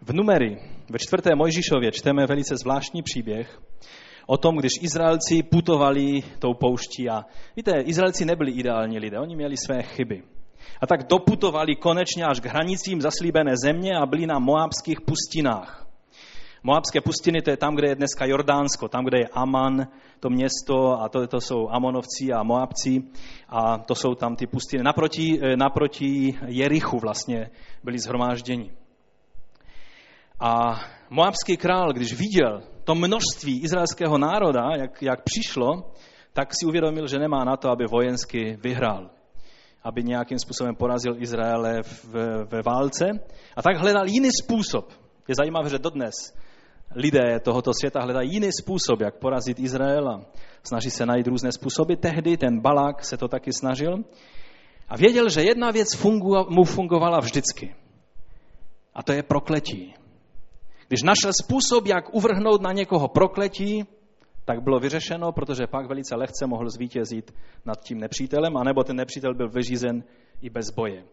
[0.00, 0.58] V numery
[0.90, 3.60] ve čtvrté Mojžišově čteme velice zvláštní příběh
[4.26, 7.24] o tom, když Izraelci putovali tou pouští a
[7.56, 10.22] víte, Izraelci nebyli ideální lidé, oni měli své chyby.
[10.80, 15.86] A tak doputovali konečně až k hranicím zaslíbené země a byli na moabských pustinách.
[16.62, 19.86] Moabské pustiny to je tam, kde je dneska Jordánsko, tam, kde je Aman,
[20.20, 23.02] to město, a to, to jsou Amonovci a Moabci,
[23.48, 24.82] a to jsou tam ty pustiny.
[24.82, 27.50] Naproti, eh, naproti Jerichu vlastně
[27.82, 28.70] byli zhromážděni.
[30.40, 35.92] A moabský král, když viděl to množství izraelského národa, jak, jak přišlo,
[36.32, 39.10] tak si uvědomil, že nemá na to, aby vojensky vyhrál
[39.84, 41.80] aby nějakým způsobem porazil Izraele
[42.44, 43.04] ve válce.
[43.56, 44.92] A tak hledal jiný způsob.
[45.28, 46.14] Je zajímavé, že dodnes
[46.94, 50.20] lidé tohoto světa hledají jiný způsob, jak porazit Izrael a
[50.62, 51.94] snaží se najít různé způsoby.
[51.94, 53.96] Tehdy ten Balák se to taky snažil
[54.88, 56.02] a věděl, že jedna věc
[56.48, 57.74] mu fungovala vždycky.
[58.94, 59.94] A to je prokletí.
[60.88, 63.84] Když našel způsob, jak uvrhnout na někoho prokletí,
[64.44, 69.34] tak bylo vyřešeno, protože pak velice lehce mohl zvítězit nad tím nepřítelem, anebo ten nepřítel
[69.34, 70.04] byl vyřízen
[70.40, 71.04] i bez boje.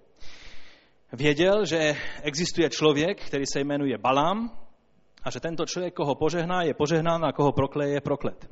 [1.14, 4.52] Věděl, že existuje člověk, který se jmenuje Balám
[5.24, 8.50] a že tento člověk, koho požehná, je požehnán a koho prokleje, je proklet.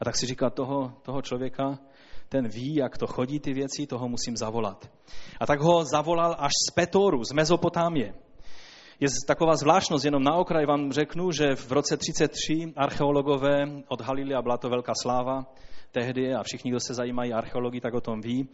[0.00, 1.78] A tak si říká, toho, toho člověka,
[2.28, 4.90] ten ví, jak to chodí ty věci, toho musím zavolat.
[5.40, 8.14] A tak ho zavolal až z Petoru, z Mezopotámie.
[9.00, 14.42] Je taková zvláštnost, jenom na okraj vám řeknu, že v roce 33 archeologové odhalili, a
[14.42, 15.46] byla to velká sláva
[15.92, 18.48] tehdy, a všichni, kdo se zajímají archeologii, tak o tom ví,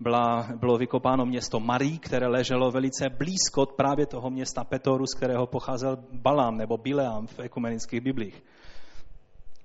[0.00, 5.46] byla, bylo vykopáno město Marí, které leželo velice blízko právě toho města Petoru, z kterého
[5.46, 8.42] pocházel Balám nebo Bileám v ekumenických biblích.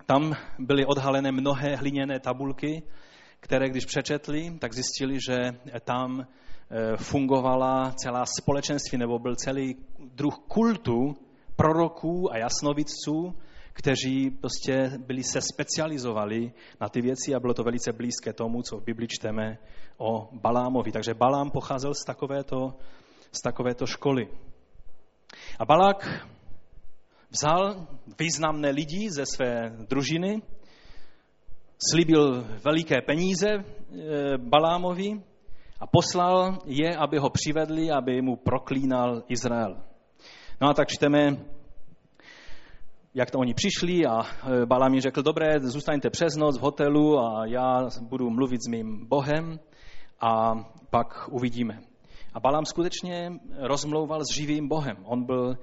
[0.05, 2.83] Tam byly odhalené mnohé hliněné tabulky,
[3.39, 5.37] které když přečetli, tak zjistili, že
[5.79, 6.27] tam
[6.97, 11.15] fungovala celá společenství, nebo byl celý druh kultu
[11.55, 13.33] proroků a jasnovidců,
[13.73, 16.51] kteří prostě byli se specializovali
[16.81, 19.57] na ty věci a bylo to velice blízké tomu, co v Bibli čteme
[19.97, 20.91] o Balámovi.
[20.91, 22.73] Takže Balám pocházel z takovéto,
[23.31, 24.27] z takovéto školy.
[25.59, 26.27] A Balák
[27.29, 27.87] vzal
[28.19, 30.41] významné lidi ze své družiny,
[31.91, 35.21] slíbil veliké peníze eh, Balámovi
[35.79, 39.77] a poslal je, aby ho přivedli, aby mu proklínal Izrael.
[40.61, 41.37] No a tak čteme,
[43.13, 47.19] jak to oni přišli a e, Balám mi řekl, dobré, zůstaňte přes noc v hotelu
[47.19, 49.59] a já budu mluvit s mým Bohem
[50.21, 50.53] a
[50.89, 51.81] pak uvidíme.
[52.33, 54.97] A Balám skutečně rozmlouval s živým Bohem.
[55.03, 55.57] On byl,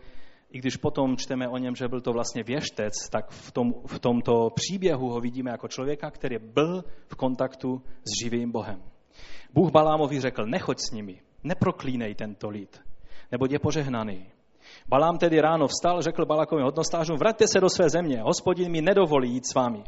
[0.50, 3.98] i když potom čteme o něm, že byl to vlastně věštec, tak v, tom, v
[3.98, 8.93] tomto příběhu ho vidíme jako člověka, který byl v kontaktu s živým Bohem.
[9.52, 12.80] Bůh Balámovi řekl, nechoď s nimi, neproklínej tento lid,
[13.32, 14.26] nebo je požehnaný.
[14.88, 19.32] Balám tedy ráno vstal, řekl Balakovým hodnostářům, vraťte se do své země, hospodin mi nedovolí
[19.32, 19.84] jít s vámi.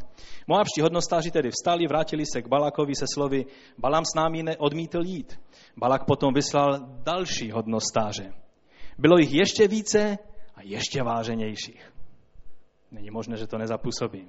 [0.47, 3.47] Moabští hodnostáři tedy vstali, vrátili se k Balakovi se slovy,
[3.79, 5.41] Balám s námi neodmítl jít.
[5.77, 8.33] Balak potom vyslal další hodnostáře.
[8.99, 10.19] Bylo jich ještě více
[10.55, 11.93] a ještě váženějších.
[12.91, 14.29] Není možné, že to nezapůsobí.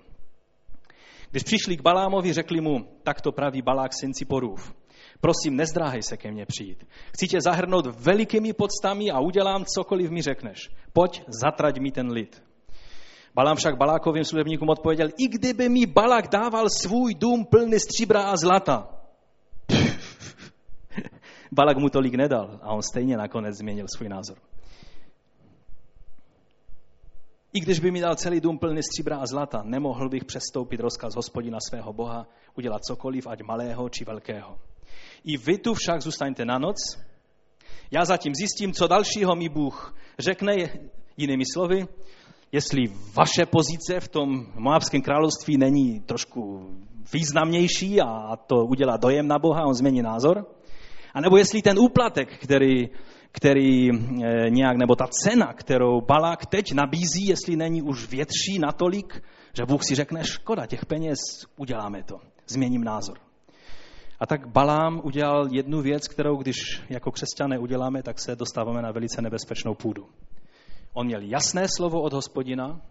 [1.31, 4.73] Když přišli k Balámovi, řekli mu, tak to praví Balák syn Ciporův.
[5.21, 6.87] Prosím, nezdráhej se ke mně přijít.
[7.13, 10.69] Chci tě zahrnout velikými podstami a udělám cokoliv mi řekneš.
[10.93, 12.43] Pojď, zatrať mi ten lid.
[13.35, 18.37] Balám však Balákovým služebníkům odpověděl, i kdyby mi Balák dával svůj dům plný stříbra a
[18.37, 18.89] zlata.
[21.51, 24.37] Balák mu tolik nedal a on stejně nakonec změnil svůj názor.
[27.53, 31.15] I když by mi dal celý dům plný stříbra a zlata, nemohl bych přestoupit rozkaz
[31.15, 32.27] hospodina svého Boha,
[32.57, 34.57] udělat cokoliv, ať malého či velkého.
[35.27, 36.75] I vy tu však zůstaňte na noc.
[37.91, 40.55] Já zatím zjistím, co dalšího mi Bůh řekne,
[41.17, 41.87] jinými slovy,
[42.51, 46.69] jestli vaše pozice v tom Moabském království není trošku
[47.13, 50.45] významnější a to udělá dojem na Boha, on změní názor,
[51.13, 52.89] a nebo jestli ten úplatek, který,
[53.31, 59.23] který eh, nějak, nebo ta cena, kterou Balák teď nabízí, jestli není už větší natolik,
[59.53, 61.19] že Bůh si řekne, škoda těch peněz,
[61.57, 62.15] uděláme to,
[62.47, 63.26] změním názor.
[64.19, 68.91] A tak Balám udělal jednu věc, kterou když jako křesťané uděláme, tak se dostáváme na
[68.91, 70.09] velice nebezpečnou půdu.
[70.93, 72.81] On měl jasné slovo od hospodina,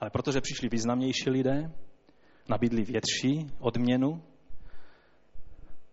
[0.00, 1.72] ale protože přišli významnější lidé,
[2.48, 4.22] nabídli větší odměnu,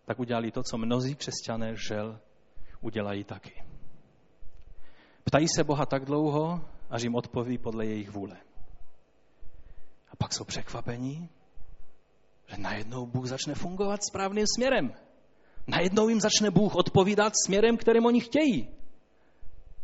[0.05, 2.19] tak udělali to, co mnozí křesťané žel
[2.81, 3.63] udělají taky.
[5.23, 8.37] Ptají se Boha tak dlouho, až jim odpoví podle jejich vůle.
[10.11, 11.29] A pak jsou překvapení,
[12.47, 14.93] že najednou Bůh začne fungovat správným směrem.
[15.67, 18.69] Najednou jim začne Bůh odpovídat směrem, kterým oni chtějí.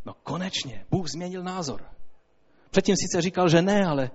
[0.05, 1.86] No konečně, Bůh změnil názor.
[2.70, 4.12] Předtím sice říkal, že ne, ale,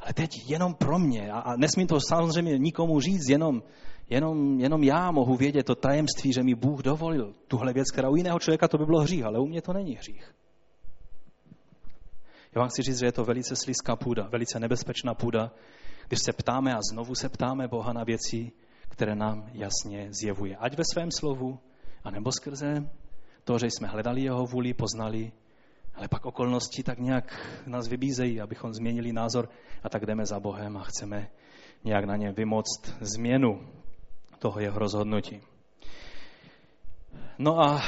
[0.00, 1.32] Ale teď jenom pro mě.
[1.32, 3.62] A, a nesmím to samozřejmě nikomu říct, jenom,
[4.10, 8.16] jenom, jenom já mohu vědět to tajemství, že mi Bůh dovolil tuhle věc, která u
[8.16, 10.34] jiného člověka to by bylo hřích, ale u mě to není hřích.
[12.54, 15.50] Já vám chci říct, že je to velice slizká půda, velice nebezpečná půda,
[16.12, 18.52] když se ptáme a znovu se ptáme Boha na věci,
[18.88, 20.56] které nám jasně zjevuje.
[20.56, 21.58] Ať ve svém slovu,
[22.04, 22.90] anebo skrze
[23.44, 25.32] to, že jsme hledali jeho vůli, poznali,
[25.94, 29.48] ale pak okolnosti tak nějak nás vybízejí, abychom změnili názor
[29.82, 31.28] a tak jdeme za Bohem a chceme
[31.84, 33.68] nějak na ně vymoct změnu
[34.38, 35.40] toho jeho rozhodnutí.
[37.38, 37.80] No a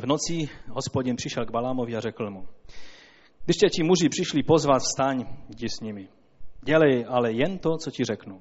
[0.00, 2.48] v noci hospodin přišel k Balámovi a řekl mu,
[3.44, 6.17] když tě ti muži přišli pozvat, vstaň, jdi s nimi.
[6.62, 8.40] Dělej ale jen to, co ti řeknu.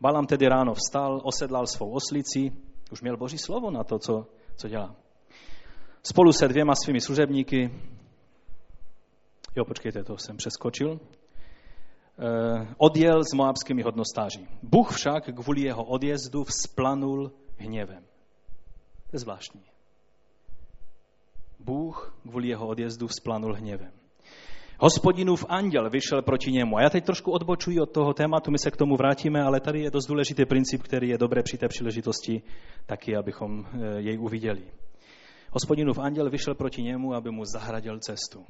[0.00, 2.52] Balam tedy ráno vstal, osedlal svou oslici,
[2.92, 4.96] už měl boží slovo na to, co, co dělá.
[6.02, 7.70] Spolu se dvěma svými služebníky,
[9.56, 11.00] jo, počkejte, to jsem přeskočil,
[12.18, 14.46] eh, odjel s moabskými hodnostáři.
[14.62, 18.04] Bůh však kvůli jeho odjezdu vzplanul hněvem.
[19.10, 19.62] To je zvláštní.
[21.58, 23.92] Bůh kvůli jeho odjezdu vzplanul hněvem.
[24.78, 26.76] Hospodinův anděl vyšel proti němu.
[26.76, 29.80] A já teď trošku odbočuji od toho tématu, my se k tomu vrátíme, ale tady
[29.80, 32.42] je dost důležitý princip, který je dobré při té příležitosti
[32.86, 34.62] taky, abychom eh, jej uviděli.
[35.50, 38.44] Hospodinův anděl vyšel proti němu, aby mu zahradil cestu.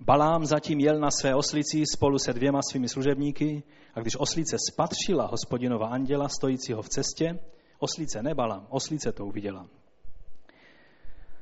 [0.00, 3.62] Balám zatím jel na své oslici spolu se dvěma svými služebníky
[3.94, 7.38] a když oslice spatřila hospodinova anděla stojícího v cestě,
[7.78, 9.66] oslice nebalám, oslice to uviděla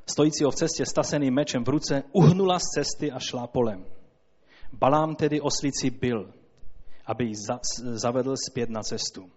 [0.07, 3.85] stojícího v cestě staseným mečem v ruce, uhnula z cesty a šla polem.
[4.73, 6.33] Balám tedy oslici byl,
[7.07, 7.61] aby ji za,
[7.95, 9.31] zavedl zpět na cestu.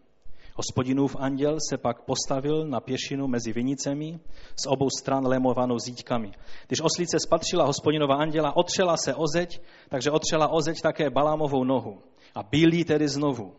[0.55, 4.19] Hospodinův anděl se pak postavil na pěšinu mezi vinicemi
[4.63, 6.31] s obou stran lemovanou zítkami.
[6.67, 11.63] Když oslice spatřila hospodinova anděla, otřela se o zeď, takže otřela o zeď také Balámovou
[11.63, 12.01] nohu.
[12.35, 13.53] A bílí tedy znovu.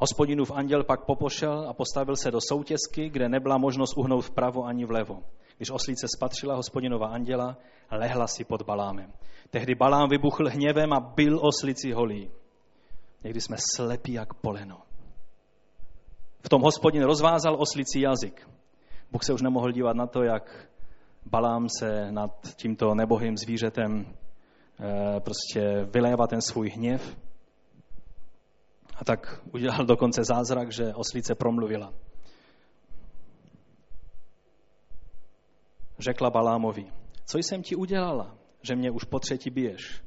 [0.00, 4.84] Hospodinův anděl pak popošel a postavil se do soutězky, kde nebyla možnost uhnout vpravo ani
[4.84, 5.22] vlevo.
[5.56, 7.56] Když oslíce spatřila hospodinova anděla,
[7.90, 9.12] lehla si pod Balámem.
[9.50, 12.30] Tehdy Balám vybuchl hněvem a byl oslici holí.
[13.24, 14.82] Někdy jsme slepí jak poleno.
[16.40, 18.48] V tom hospodin rozvázal oslici jazyk.
[19.12, 20.68] Bůh se už nemohl dívat na to, jak
[21.26, 27.16] Balám se nad tímto nebohým zvířetem eh, prostě vylévá ten svůj hněv
[28.98, 31.92] a tak udělal dokonce zázrak, že oslice promluvila.
[35.98, 36.86] Řekla Balámovi,
[37.26, 40.02] co jsem ti udělala, že mě už po třetí biješ?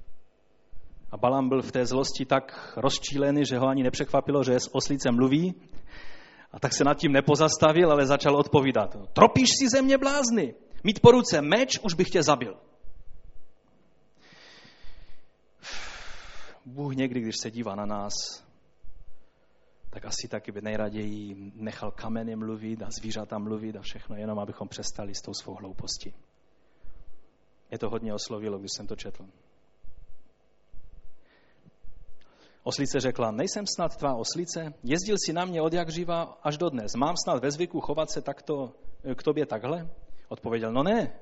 [1.12, 5.12] A Balám byl v té zlosti tak rozčílený, že ho ani nepřekvapilo, že s oslice
[5.12, 5.56] mluví.
[6.52, 8.96] A tak se nad tím nepozastavil, ale začal odpovídat.
[9.14, 10.56] Tropíš si země blázny.
[10.84, 12.58] Mít po ruce meč, už bych tě zabil.
[16.66, 18.14] Bůh někdy, když se dívá na nás,
[19.92, 24.68] tak asi taky by nejraději nechal kameny mluvit a zvířata mluvit a všechno, jenom abychom
[24.68, 26.14] přestali s tou svou hloupostí.
[27.72, 29.26] Je to hodně oslovilo, když jsem to četl.
[32.64, 36.70] Oslice řekla, nejsem snad tvá oslice, jezdil si na mě od jak živa až do
[36.70, 36.96] dnes.
[36.96, 38.74] Mám snad ve zvyku chovat se takto
[39.16, 39.90] k tobě takhle?
[40.28, 41.20] Odpověděl, no ne.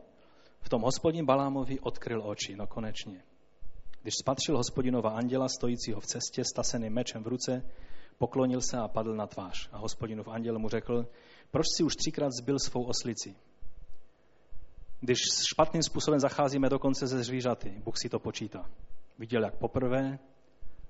[0.61, 3.23] V tom hospodin Balámovi odkryl oči, no konečně.
[4.01, 7.63] Když spatřil hospodinova anděla stojícího v cestě, staseným mečem v ruce,
[8.19, 9.69] Poklonil se a padl na tvář.
[9.71, 11.07] A hospodinův anděl mu řekl,
[11.51, 13.35] proč si už třikrát zbyl svou oslici?
[14.99, 15.17] Když
[15.53, 18.69] špatným způsobem zacházíme dokonce ze zvířaty, Bůh si to počítá.
[19.19, 20.19] Viděl, jak poprvé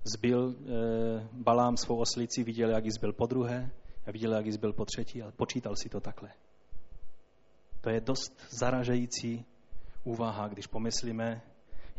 [0.03, 3.71] zbyl e, Balám svou oslici, viděl, jak ji zbyl po druhé,
[4.07, 6.29] a viděl, jak ji zbyl po třetí a počítal si to takhle.
[7.81, 9.45] To je dost zaražející
[10.03, 11.41] úvaha, když pomyslíme,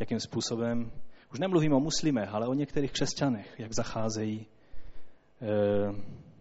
[0.01, 0.93] jakým způsobem,
[1.33, 4.60] už nemluvím o muslimech, ale o některých křesťanech, jak zacházejí Eh,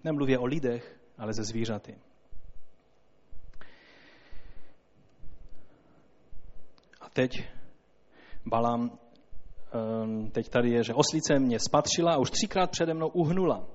[0.03, 1.95] nemluvě o lidech, ale ze zvířaty.
[7.01, 7.43] A teď
[8.45, 8.99] Balam,
[9.71, 13.67] ehm, teď tady je, že oslice mě spatřila a už třikrát přede mnou uhnula.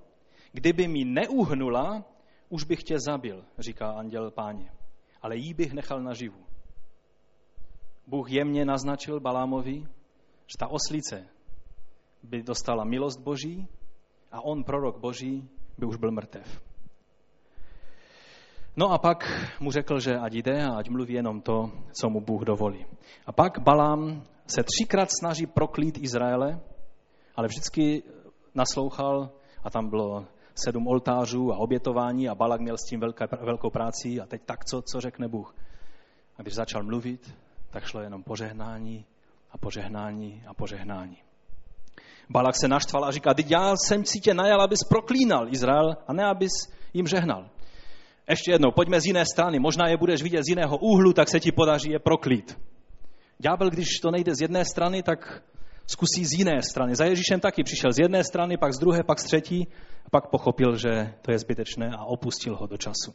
[0.53, 2.05] Kdyby mi neuhnula,
[2.49, 4.73] už bych tě zabil, říká anděl páně.
[5.23, 6.45] Ale jí bych nechal naživu.
[8.07, 9.81] Bůh jemně naznačil Balámovi,
[10.47, 11.29] že ta oslice
[12.23, 13.69] by dostala milost Boží
[14.35, 16.63] a on, prorok boží, by už byl mrtev.
[18.77, 19.31] No a pak
[19.61, 21.71] mu řekl, že ať jde a ať mluví jenom to,
[22.01, 22.87] co mu Bůh dovolí.
[23.27, 26.61] A pak Balám se třikrát snaží proklít Izraele,
[27.37, 28.03] ale vždycky
[28.55, 29.31] naslouchal
[29.65, 34.21] a tam bylo sedm oltářů a obětování a Balak měl s tím velká, velkou práci
[34.21, 35.55] a teď tak, co, co řekne Bůh.
[36.37, 37.35] A když začal mluvit,
[37.71, 39.07] tak šlo jenom požehnání
[39.51, 41.19] a požehnání a požehnání.
[42.31, 46.13] Balak se naštval a říká, teď já jsem si tě najal, abys proklínal Izrael a
[46.13, 46.53] ne, abys
[46.95, 47.49] jim žehnal.
[48.29, 51.41] Ještě jednou, pojďme z jiné strany, možná je budeš vidět z jiného úhlu, tak se
[51.41, 52.59] ti podaří je proklít.
[53.39, 55.43] Ďábel, když to nejde z jedné strany, tak
[55.87, 56.97] zkusí z jiné strany.
[56.97, 59.69] Za Ježíšem taky přišel z jedné strany, pak z druhé, pak z třetí
[60.07, 63.15] a pak pochopil, že to je zbytečné a opustil ho do času.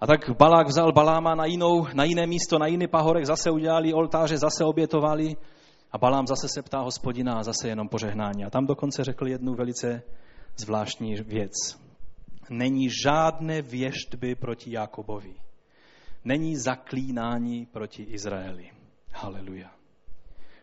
[0.00, 3.94] A tak Balák vzal Baláma na, jinou, na jiné místo, na jiný pahorek, zase udělali
[3.94, 5.36] oltáře, zase obětovali
[5.94, 8.44] a Balám zase se ptá hospodina a zase jenom požehnání.
[8.44, 10.02] A tam dokonce řekl jednu velice
[10.56, 11.52] zvláštní věc.
[12.50, 15.34] Není žádné věštby proti Jakobovi.
[16.24, 18.70] Není zaklínání proti Izraeli.
[19.12, 19.70] Haleluja.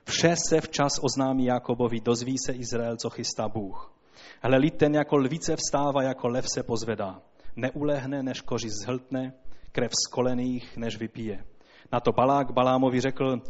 [0.04, 3.94] Vše se včas oznámí Jakobovi, dozví se Izrael, co chystá Bůh.
[4.42, 7.22] Ale lid ten jako lvice vstává, jako lev se pozvedá.
[7.56, 9.34] Neulehne, než koři zhltne,
[9.72, 11.46] krev skolených, než vypije.
[11.94, 13.42] Na to Balák Balámovi řekl,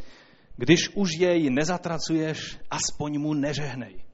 [0.61, 4.05] když už jej nezatracuješ, aspoň mu nežehnej.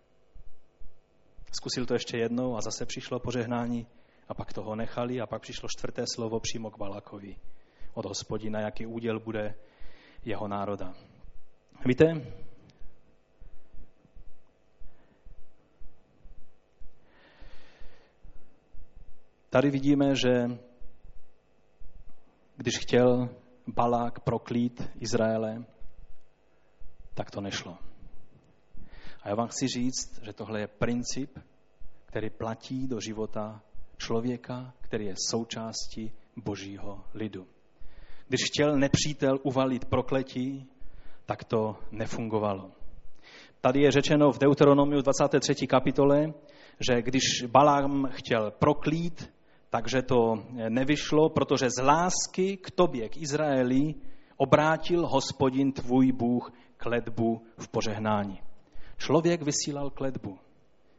[1.51, 3.87] Zkusil to ještě jednou a zase přišlo požehnání
[4.27, 7.35] a pak toho nechali a pak přišlo čtvrté slovo přímo k Balakovi
[7.93, 9.55] od hospodina, jaký úděl bude
[10.25, 10.93] jeho národa.
[11.85, 12.05] Víte,
[19.49, 20.57] tady vidíme, že
[22.55, 23.29] když chtěl
[23.67, 25.65] Balák proklít Izraele,
[27.17, 27.77] tak to nešlo.
[29.23, 31.39] A já vám chci říct, že tohle je princip,
[32.05, 33.61] který platí do života
[33.97, 37.47] člověka, který je součástí božího lidu.
[38.27, 40.67] Když chtěl nepřítel uvalit prokletí,
[41.25, 42.71] tak to nefungovalo.
[43.61, 45.67] Tady je řečeno v Deuteronomiu 23.
[45.67, 46.33] kapitole,
[46.87, 49.33] že když Balám chtěl proklít,
[49.69, 53.95] takže to nevyšlo, protože z lásky k tobě, k Izraeli,
[54.37, 58.39] obrátil hospodin tvůj Bůh kledbu v požehnání.
[58.97, 60.39] Člověk vysílal kledbu,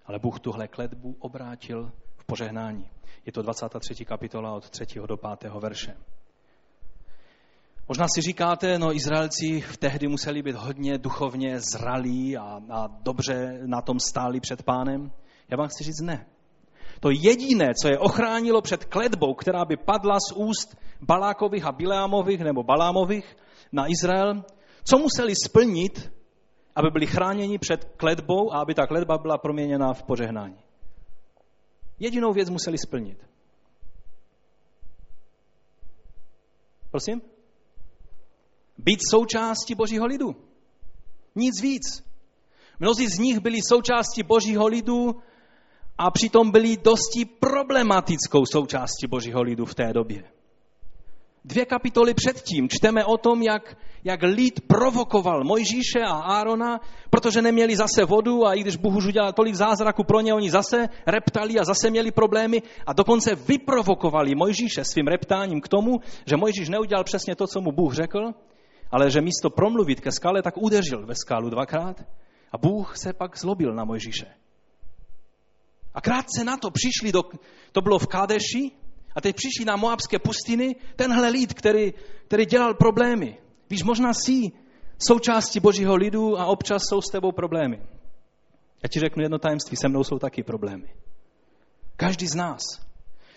[0.06, 2.90] ale Bůh tuhle kledbu obrátil v požehnání.
[3.26, 4.04] Je to 23.
[4.04, 4.86] kapitola od 3.
[5.06, 5.52] do 5.
[5.52, 5.96] verše.
[7.88, 13.60] Možná si říkáte, no Izraelci v tehdy museli být hodně duchovně zralí a, a dobře
[13.66, 15.10] na tom stáli před pánem.
[15.50, 16.26] Já vám chci říct ne.
[17.00, 22.40] To jediné, co je ochránilo před kledbou, která by padla z úst Balákových a Bileámových
[22.40, 23.36] nebo Balámových
[23.72, 24.44] na Izrael,
[24.88, 26.12] co museli splnit,
[26.76, 30.58] aby byli chráněni před kledbou a aby ta kledba byla proměněna v požehnání.
[31.98, 33.18] Jedinou věc museli splnit.
[36.90, 37.22] Prosím?
[38.78, 40.36] Být součástí Božího lidu.
[41.34, 42.04] Nic víc.
[42.80, 45.22] Mnozí z nich byli součástí Božího lidu
[45.98, 50.37] a přitom byli dosti problematickou součástí Božího lidu v té době.
[51.48, 56.80] Dvě kapitoly předtím čteme o tom, jak, jak lid provokoval Mojžíše a Árona,
[57.10, 60.50] protože neměli zase vodu a i když Bůh už udělal tolik zázraku pro ně, oni
[60.50, 66.36] zase reptali a zase měli problémy a dokonce vyprovokovali Mojžíše svým reptáním k tomu, že
[66.36, 68.32] Mojžíš neudělal přesně to, co mu Bůh řekl,
[68.90, 72.04] ale že místo promluvit ke skale, tak udeřil ve skálu dvakrát
[72.52, 74.26] a Bůh se pak zlobil na Mojžíše.
[75.94, 77.22] A krátce na to přišli, do,
[77.72, 78.70] to bylo v Kadeši,
[79.18, 81.92] a teď přišli na Moabské pustiny tenhle lid, který,
[82.26, 83.38] který dělal problémy.
[83.70, 84.52] Víš, možná jsi
[84.98, 87.82] součástí božího lidu a občas jsou s tebou problémy.
[88.82, 90.94] Já ti řeknu jedno tajemství, se mnou jsou taky problémy.
[91.96, 92.60] Každý z nás.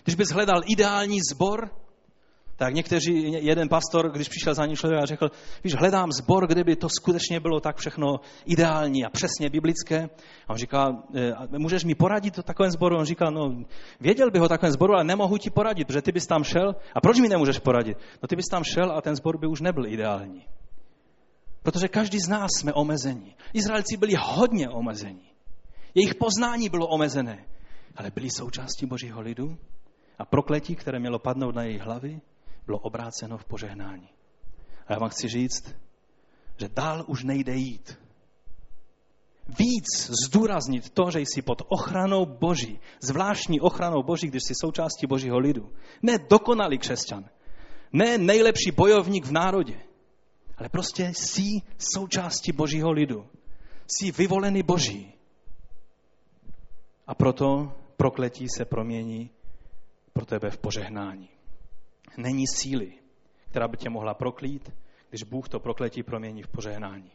[0.04, 1.70] Když bys hledal ideální zbor,
[2.56, 5.30] tak někteří, jeden pastor, když přišel za ním člověk a řekl,
[5.64, 10.08] víš, hledám zbor, kde by to skutečně bylo tak všechno ideální a přesně biblické.
[10.48, 12.96] A on říká, e, můžeš mi poradit o takovém zboru?
[12.96, 13.64] On říká, no,
[14.00, 16.74] věděl bych o takovém zboru, ale nemohu ti poradit, protože ty bys tam šel.
[16.94, 17.98] A proč mi nemůžeš poradit?
[18.22, 20.44] No ty bys tam šel a ten zbor by už nebyl ideální.
[21.62, 23.36] Protože každý z nás jsme omezení.
[23.52, 25.32] Izraelci byli hodně omezení.
[25.94, 27.44] Jejich poznání bylo omezené,
[27.96, 29.56] ale byli součástí Božího lidu
[30.18, 32.20] a prokletí, které mělo padnout na jejich hlavy,
[32.66, 34.08] bylo obráceno v požehnání.
[34.86, 35.74] A já vám chci říct,
[36.56, 37.98] že dál už nejde jít.
[39.48, 45.38] Víc zdůraznit to, že jsi pod ochranou Boží, zvláštní ochranou Boží, když jsi součástí Božího
[45.38, 45.72] lidu.
[46.02, 47.24] Ne dokonalý křesťan,
[47.92, 49.80] ne nejlepší bojovník v národě,
[50.56, 53.26] ale prostě jsi součástí Božího lidu.
[53.86, 55.12] Jsi vyvolený Boží.
[57.06, 59.30] A proto prokletí se promění
[60.12, 61.31] pro tebe v požehnání
[62.16, 62.92] není síly,
[63.50, 64.72] která by tě mohla proklít,
[65.08, 67.12] když Bůh to prokletí promění v požehnání.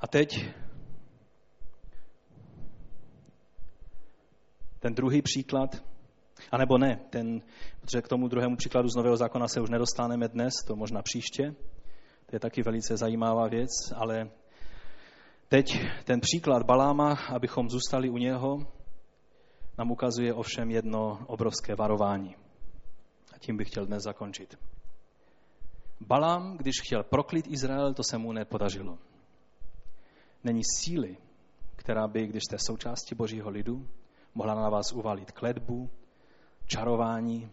[0.00, 0.48] A teď
[4.78, 5.84] ten druhý příklad,
[6.52, 7.42] anebo ne, ten,
[7.80, 11.54] protože k tomu druhému příkladu z Nového zákona se už nedostaneme dnes, to možná příště.
[12.26, 14.30] To je taky velice zajímavá věc, ale
[15.48, 18.58] teď ten příklad Baláma, abychom zůstali u něho,
[19.78, 22.36] nám ukazuje ovšem jedno obrovské varování.
[23.32, 24.58] A tím bych chtěl dnes zakončit.
[26.00, 28.98] Balám, když chtěl proklít Izrael, to se mu nepodařilo.
[30.44, 31.16] Není síly,
[31.76, 33.88] která by, když jste součástí božího lidu,
[34.34, 35.90] mohla na vás uvalit kledbu,
[36.66, 37.50] čarování,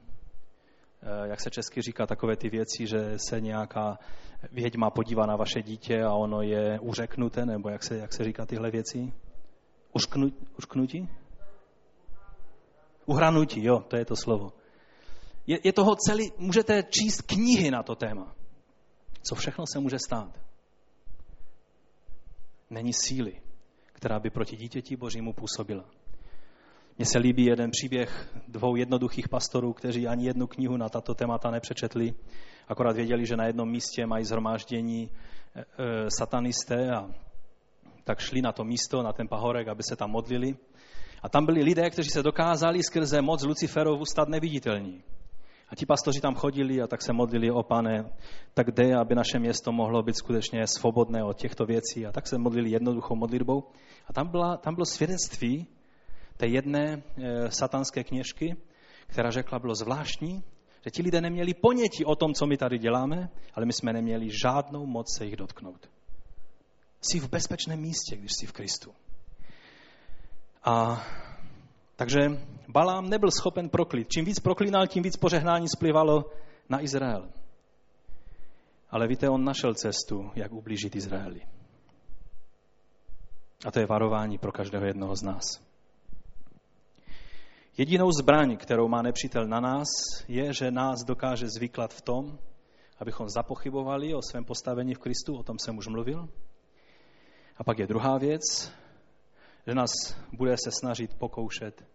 [1.02, 4.00] eh, jak se česky říká, takové ty věci, že se nějaká
[4.52, 8.46] věďma podívá na vaše dítě a ono je uřeknuté, nebo jak se, jak se říká
[8.46, 9.14] tyhle věci?
[9.94, 11.10] Ušknu, ušknutí?
[13.06, 14.54] Uhranutí, jo, to je to slovo.
[15.48, 18.36] Je, je toho celý, můžete číst knihy na to téma.
[19.22, 20.40] Co všechno se může stát.
[22.70, 23.42] Není síly,
[23.94, 25.86] která by proti dítěti božímu působila.
[26.98, 31.52] Mně se líbí jeden příběh dvou jednoduchých pastorů, kteří ani jednu knihu na tato témata
[31.52, 32.14] nepřečetli,
[32.68, 35.10] akorát věděli, že na jednom místě mají zhromáždění
[35.56, 35.66] e, e,
[36.18, 37.10] satanisté a
[38.04, 40.56] tak šli na to místo, na ten pahorek, aby se tam modlili.
[41.24, 45.04] A tam byli lidé, kteří se dokázali skrze moc Luciferovu stát neviditelní.
[45.70, 48.06] A ti pastoři tam chodili a tak se modlili, o pane,
[48.54, 52.06] tak jde, aby naše město mohlo být skutečně svobodné od těchto věcí.
[52.06, 53.64] A tak se modlili jednoduchou modlitbou.
[54.08, 55.68] A tam, byla, tam bylo svědectví
[56.38, 58.56] té jedné e, satanské kněžky,
[59.08, 60.44] která řekla, bylo zvláštní,
[60.86, 64.30] že ti lidé neměli ponětí o tom, co my tady děláme, ale my jsme neměli
[64.44, 65.90] žádnou moc se jich dotknout.
[67.02, 68.92] Jsi v bezpečném místě, když jsi v Kristu.
[70.64, 71.04] A
[71.96, 72.20] takže
[72.74, 74.10] Balám nebyl schopen proklit.
[74.10, 76.26] Čím víc proklínal, tím víc požehnání splivalo
[76.70, 77.30] na Izrael.
[78.90, 81.42] Ale víte, on našel cestu, jak ublížit Izraeli.
[83.66, 85.44] A to je varování pro každého jednoho z nás.
[87.78, 89.88] Jedinou zbraň, kterou má nepřítel na nás,
[90.28, 92.40] je, že nás dokáže zvyklat v tom,
[93.00, 96.30] abychom zapochybovali o svém postavení v Kristu, o tom jsem už mluvil.
[97.58, 98.74] A pak je druhá věc,
[99.68, 99.92] že nás
[100.32, 101.86] bude se snažit pokoušet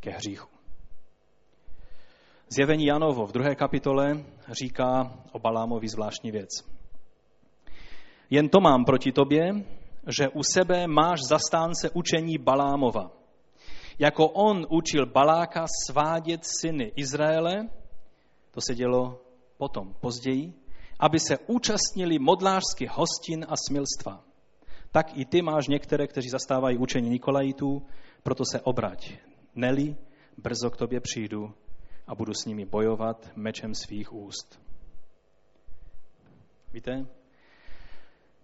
[0.00, 0.48] ke hříchu.
[2.48, 6.48] Zjevení Janovo v druhé kapitole říká o Balámovi zvláštní věc.
[8.30, 9.52] Jen to mám proti tobě,
[10.18, 13.10] že u sebe máš zastánce učení Balámova.
[13.98, 17.68] Jako on učil Baláka svádět syny Izraele,
[18.50, 19.20] to se dělo
[19.56, 20.52] potom, později,
[21.00, 24.24] aby se účastnili modlářských hostin a smilstva
[24.92, 27.86] tak i ty máš některé, kteří zastávají učení Nikolajitů,
[28.22, 29.12] proto se obrať.
[29.54, 29.96] Neli,
[30.36, 31.54] brzo k tobě přijdu
[32.06, 34.60] a budu s nimi bojovat mečem svých úst.
[36.72, 37.06] Víte,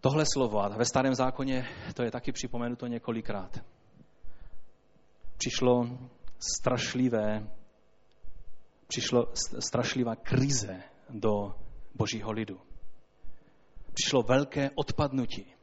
[0.01, 3.59] tohle slovo, a ve starém zákoně to je taky připomenuto několikrát,
[5.37, 5.99] přišlo
[6.39, 7.51] strašlivé,
[8.87, 11.55] přišlo strašlivá krize do
[11.95, 12.61] božího lidu.
[13.95, 15.58] Přišlo velké odpadnutí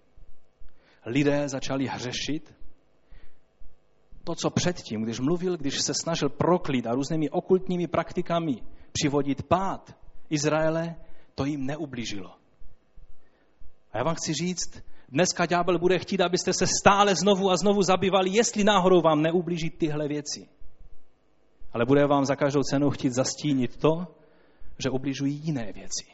[1.06, 2.54] lidé začali hřešit,
[4.24, 9.96] to, co předtím, když mluvil, když se snažil proklít a různými okultními praktikami přivodit pád
[10.30, 10.96] Izraele,
[11.36, 12.32] to jim neublížilo.
[13.92, 17.82] A já vám chci říct, dneska ďábel bude chtít, abyste se stále znovu a znovu
[17.82, 20.48] zabývali, jestli náhodou vám neublíží tyhle věci.
[21.74, 24.08] Ale bude vám za každou cenu chtít zastínit to,
[24.84, 26.06] že ubližují jiné věci.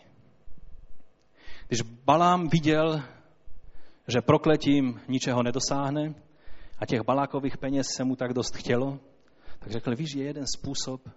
[1.67, 3.03] Když Balám viděl
[4.11, 6.13] že prokletím ničeho nedosáhne
[6.79, 8.99] a těch balákových peněz se mu tak dost chtělo,
[9.59, 11.09] tak řekl, víš, je jeden způsob,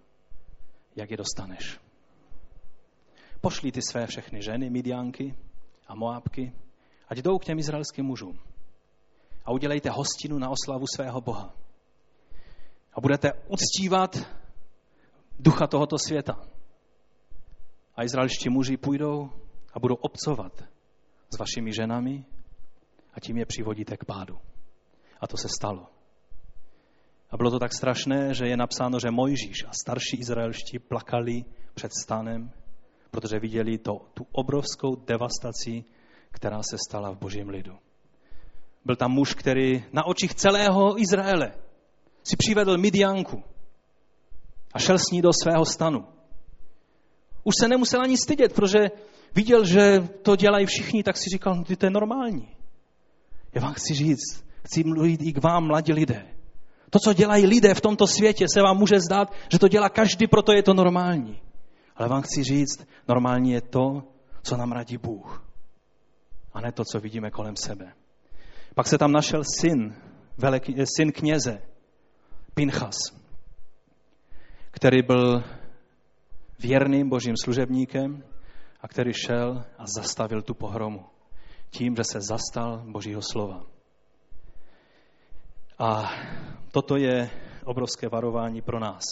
[0.95, 1.79] jak je dostaneš.
[3.41, 5.35] Pošli ty své všechny ženy, Midianky
[5.87, 6.53] a Moabky,
[7.07, 8.39] ať jdou k těm izraelským mužům
[9.45, 11.53] a udělejte hostinu na oslavu svého Boha.
[12.93, 14.17] A budete uctívat
[15.39, 16.39] ducha tohoto světa.
[17.95, 19.29] A izraelští muži půjdou
[19.73, 20.63] a budou obcovat
[21.33, 22.25] s vašimi ženami
[23.15, 24.37] a tím je přivodíte k pádu.
[25.21, 25.87] A to se stalo.
[27.31, 31.91] A bylo to tak strašné, že je napsáno, že Mojžíš a starší izraelští plakali před
[32.03, 32.51] stanem,
[33.11, 35.83] protože viděli to, tu obrovskou devastaci,
[36.31, 37.77] která se stala v božím lidu.
[38.85, 41.53] Byl tam muž, který na očích celého Izraele
[42.23, 43.43] si přivedl Midianku
[44.73, 46.05] a šel s ní do svého stanu.
[47.43, 48.79] Už se nemusel ani stydět, protože
[49.35, 52.55] viděl, že to dělají všichni, tak si říkal, no, to je normální.
[53.55, 56.25] Já vám chci říct, chci mluvit i k vám, mladí lidé.
[56.89, 60.27] To, co dělají lidé v tomto světě, se vám může zdát, že to dělá každý,
[60.27, 61.41] proto je to normální.
[61.95, 64.03] Ale vám chci říct, normální je to,
[64.43, 65.47] co nám radí Bůh.
[66.53, 67.93] A ne to, co vidíme kolem sebe.
[68.75, 69.95] Pak se tam našel syn,
[70.37, 71.61] veleký, syn kněze,
[72.53, 72.95] Pinchas,
[74.71, 75.43] který byl
[76.59, 78.23] věrným božím služebníkem
[78.81, 81.14] a který šel a zastavil tu pohromu
[81.77, 83.65] tím, že se zastal Božího slova.
[85.79, 86.11] A
[86.71, 87.29] toto je
[87.65, 89.03] obrovské varování pro nás.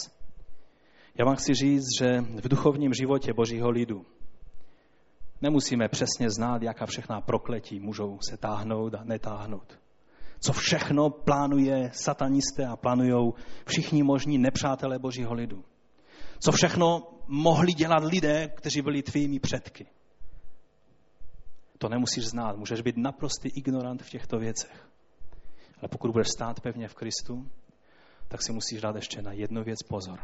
[1.18, 4.06] Já vám chci říct, že v duchovním životě Božího lidu
[5.40, 9.78] nemusíme přesně znát, jaká všechna prokletí můžou se táhnout a netáhnout.
[10.40, 13.32] Co všechno plánuje satanisté a plánují
[13.66, 15.64] všichni možní nepřátelé Božího lidu.
[16.38, 19.86] Co všechno mohli dělat lidé, kteří byli tvými předky.
[21.84, 24.88] To nemusíš znát, můžeš být naprostý ignorant v těchto věcech.
[25.80, 27.50] Ale pokud budeš stát pevně v Kristu,
[28.28, 30.20] tak si musíš dát ještě na jednu věc pozor.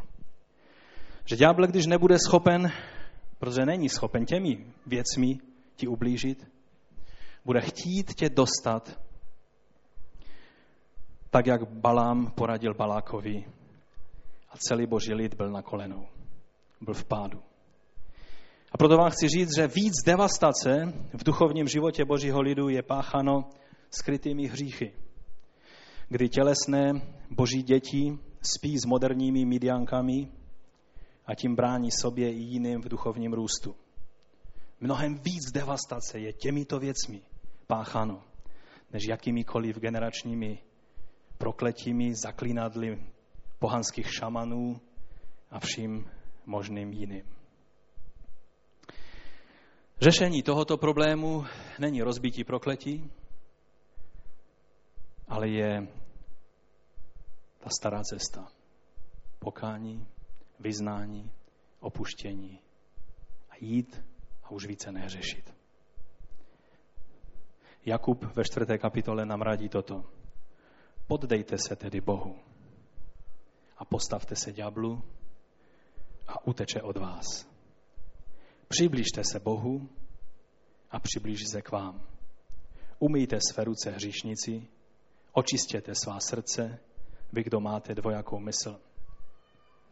[1.25, 2.73] Že ďábel, když nebude schopen,
[3.39, 5.39] protože není schopen těmi věcmi
[5.77, 6.51] ti ublížit,
[7.45, 9.01] bude chtít tě dostat,
[11.31, 13.45] tak jak Balám poradil Balákovi
[14.51, 16.09] a celý boží lid byl na kolenou,
[16.81, 17.50] byl v pádu.
[18.73, 23.51] A proto vám chci říct, že víc devastace v duchovním životě božího lidu je páchano
[23.91, 24.93] skrytými hříchy,
[26.09, 26.93] kdy tělesné
[27.31, 30.29] boží děti spí s moderními midiankami
[31.27, 33.75] a tím brání sobě i jiným v duchovním růstu.
[34.81, 37.23] Mnohem víc devastace je těmito věcmi
[37.67, 38.23] páchano,
[38.93, 40.59] než jakýmikoliv generačními
[41.39, 42.99] prokletími, zaklínadly
[43.59, 44.81] pohanských šamanů
[45.51, 46.11] a vším
[46.47, 47.40] možným jiným.
[50.03, 51.45] Řešení tohoto problému
[51.79, 53.11] není rozbití prokletí,
[55.29, 55.89] ale je
[57.59, 58.49] ta stará cesta.
[59.39, 60.07] Pokání,
[60.61, 61.31] vyznání,
[61.81, 62.59] opuštění
[63.51, 64.05] a jít
[64.43, 65.55] a už více neřešit.
[67.87, 70.05] Jakub ve čtvrté kapitole nám radí toto.
[71.07, 72.39] Poddejte se tedy Bohu
[73.77, 75.03] a postavte se ďablu
[76.29, 77.50] a uteče od vás.
[78.73, 79.89] Přiblížte se Bohu
[80.91, 82.07] a přiblíží se k vám.
[82.99, 84.69] Umýjte své ruce hříšnici,
[85.33, 86.79] očistěte svá srdce,
[87.33, 88.81] vy, kdo máte dvojakou mysl.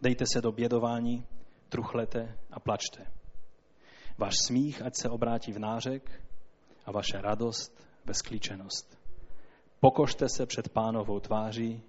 [0.03, 1.27] Dejte se do bědování,
[1.69, 3.07] truchlete a plačte.
[4.19, 6.23] Váš smích ať se obrátí v nářek
[6.87, 8.99] a vaše radost ve sklíčenost.
[9.81, 11.83] Pokožte se před pánovou tváří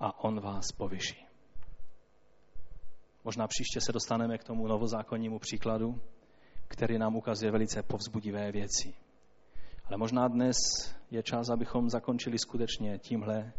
[0.00, 1.26] a on vás povyší.
[3.24, 6.00] Možná příště se dostaneme k tomu novozákonnímu příkladu,
[6.68, 8.94] který nám ukazuje velice povzbudivé věci.
[9.84, 10.56] Ale možná dnes
[11.10, 13.52] je čas, abychom zakončili skutečně tímhle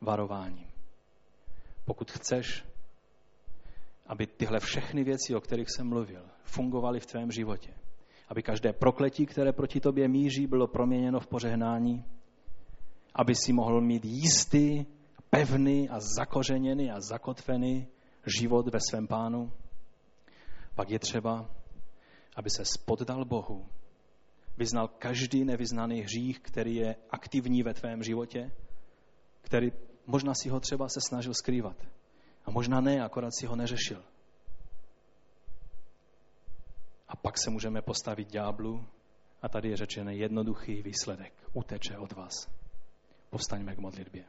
[0.00, 0.66] varováním.
[1.84, 2.64] Pokud chceš,
[4.06, 7.74] aby tyhle všechny věci, o kterých jsem mluvil, fungovaly v tvém životě,
[8.28, 12.04] aby každé prokletí, které proti tobě míří, bylo proměněno v požehnání,
[13.14, 14.84] aby si mohl mít jistý,
[15.30, 17.86] pevný a zakořeněný a zakotvený
[18.38, 19.52] život ve svém pánu,
[20.74, 21.50] pak je třeba,
[22.40, 23.68] aby se poddal Bohu,
[24.56, 28.52] vyznal každý nevyznaný hřích, který je aktivní ve tvém životě,
[29.42, 29.72] který
[30.06, 31.76] možná si ho třeba se snažil skrývat.
[32.44, 34.04] A možná ne, akorát si ho neřešil.
[37.08, 38.84] A pak se můžeme postavit ďáblu
[39.42, 41.32] a tady je řečený jednoduchý výsledek.
[41.52, 42.32] Uteče od vás.
[43.30, 44.24] Povstaňme k modlitbě.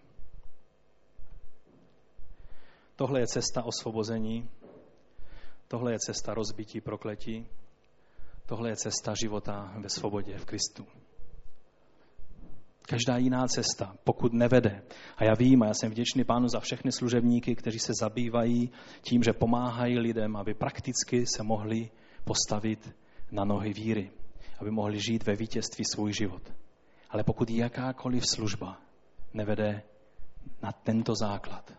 [2.96, 4.50] Tohle je cesta osvobození,
[5.68, 7.48] tohle je cesta rozbití prokletí,
[8.52, 10.86] tohle je cesta života ve svobodě v Kristu.
[12.82, 14.84] Každá jiná cesta, pokud nevede.
[15.18, 18.72] A já vím, a já jsem vděčný pánu za všechny služebníky, kteří se zabývají
[19.02, 21.90] tím, že pomáhají lidem, aby prakticky se mohli
[22.24, 22.96] postavit
[23.32, 24.12] na nohy víry,
[24.60, 26.54] aby mohli žít ve vítězství svůj život.
[27.10, 28.82] Ale pokud jakákoliv služba
[29.34, 29.84] nevede
[30.62, 31.74] na tento základ,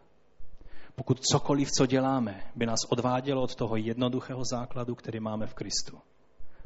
[0.95, 5.99] pokud cokoliv, co děláme, by nás odvádělo od toho jednoduchého základu, který máme v Kristu,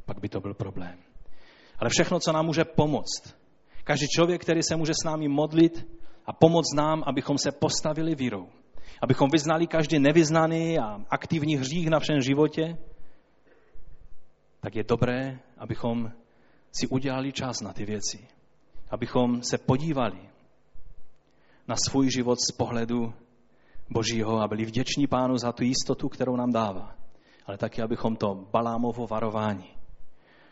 [0.07, 0.97] pak by to byl problém.
[1.79, 3.35] Ale všechno, co nám může pomoct,
[3.83, 5.87] každý člověk, který se může s námi modlit
[6.25, 8.47] a pomoct nám, abychom se postavili vírou,
[9.01, 12.77] abychom vyznali každý nevyznaný a aktivní hřích na všem životě,
[14.59, 16.11] tak je dobré, abychom
[16.71, 18.27] si udělali čas na ty věci.
[18.89, 20.19] Abychom se podívali
[21.67, 23.13] na svůj život z pohledu
[23.89, 26.95] Božího a byli vděční Pánu za tu jistotu, kterou nám dává.
[27.45, 29.76] Ale taky, abychom to balámovo varování,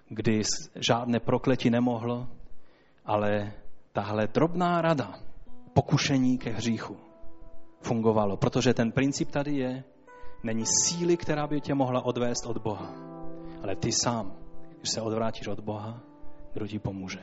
[0.10, 0.42] kdy
[0.76, 2.28] žádné prokletí nemohlo,
[3.06, 3.54] ale
[3.94, 5.14] tahle drobná rada,
[5.74, 6.98] pokušení ke hříchu
[7.82, 8.38] fungovalo.
[8.38, 9.84] Protože ten princip tady je,
[10.44, 12.94] není síly, která by tě mohla odvést od Boha.
[13.64, 14.34] Ale ty sám,
[14.78, 16.02] když se odvrátíš od Boha,
[16.54, 17.20] kdo ti pomůže.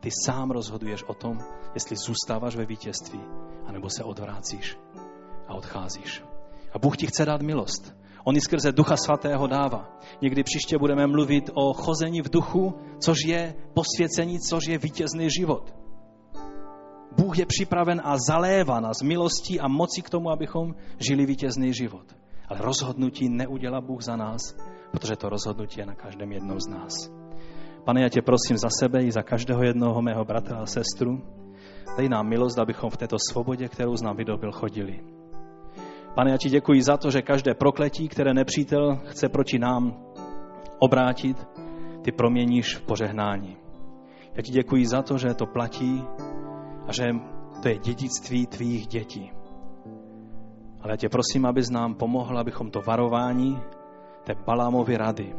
[0.00, 1.38] Ty sám rozhoduješ o tom,
[1.74, 3.20] jestli zůstáváš ve vítězství,
[3.66, 4.78] anebo se odvrácíš
[5.48, 6.22] a odcházíš.
[6.72, 8.03] A Bůh ti chce dát milost.
[8.24, 9.98] On i skrze Ducha Svatého dává.
[10.22, 15.74] Někdy příště budeme mluvit o chození v duchu, což je posvěcení, což je vítězný život.
[17.16, 22.06] Bůh je připraven a zalévá nás milostí a mocí k tomu, abychom žili vítězný život.
[22.48, 24.40] Ale rozhodnutí neudělá Bůh za nás,
[24.90, 26.92] protože to rozhodnutí je na každém jednou z nás.
[27.84, 31.22] Pane, já tě prosím za sebe i za každého jednoho mého bratra a sestru.
[31.96, 35.00] Dej nám milost, abychom v této svobodě, kterou z nám vydobil, chodili.
[36.14, 39.96] Pane, já ti děkuji za to, že každé prokletí, které nepřítel chce proti nám
[40.78, 41.48] obrátit,
[42.02, 43.56] ty proměníš v požehnání.
[44.34, 46.04] Já ti děkuji za to, že to platí
[46.86, 47.04] a že
[47.62, 49.30] to je dědictví tvých dětí.
[50.80, 53.58] Ale já tě prosím, abys nám pomohl, abychom to varování
[54.24, 55.34] té Balámovy rady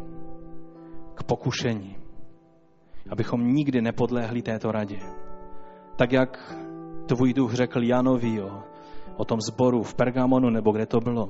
[1.13, 1.97] k pokušení,
[3.09, 4.99] abychom nikdy nepodléhli této radě.
[5.95, 6.55] Tak jak
[7.05, 8.63] tvůj duch řekl Janovi o,
[9.17, 11.29] o tom zboru v Pergamonu, nebo kde to bylo,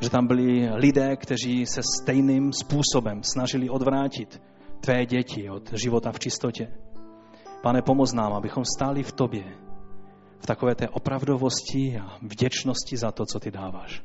[0.00, 4.42] že tam byli lidé, kteří se stejným způsobem snažili odvrátit
[4.80, 6.68] tvé děti od života v čistotě.
[7.62, 9.44] Pane, pomoz nám, abychom stáli v tobě,
[10.38, 14.02] v takové té opravdovosti a vděčnosti za to, co ty dáváš.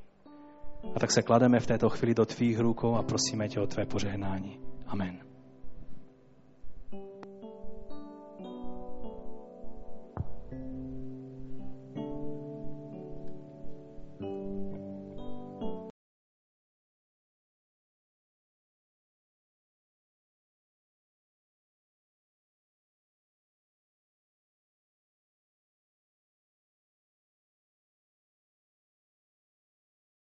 [0.95, 3.85] A tak se klademe v této chvíli do tvých rukou a prosíme tě o tvé
[3.85, 4.59] požehnání.
[4.87, 5.34] Amen.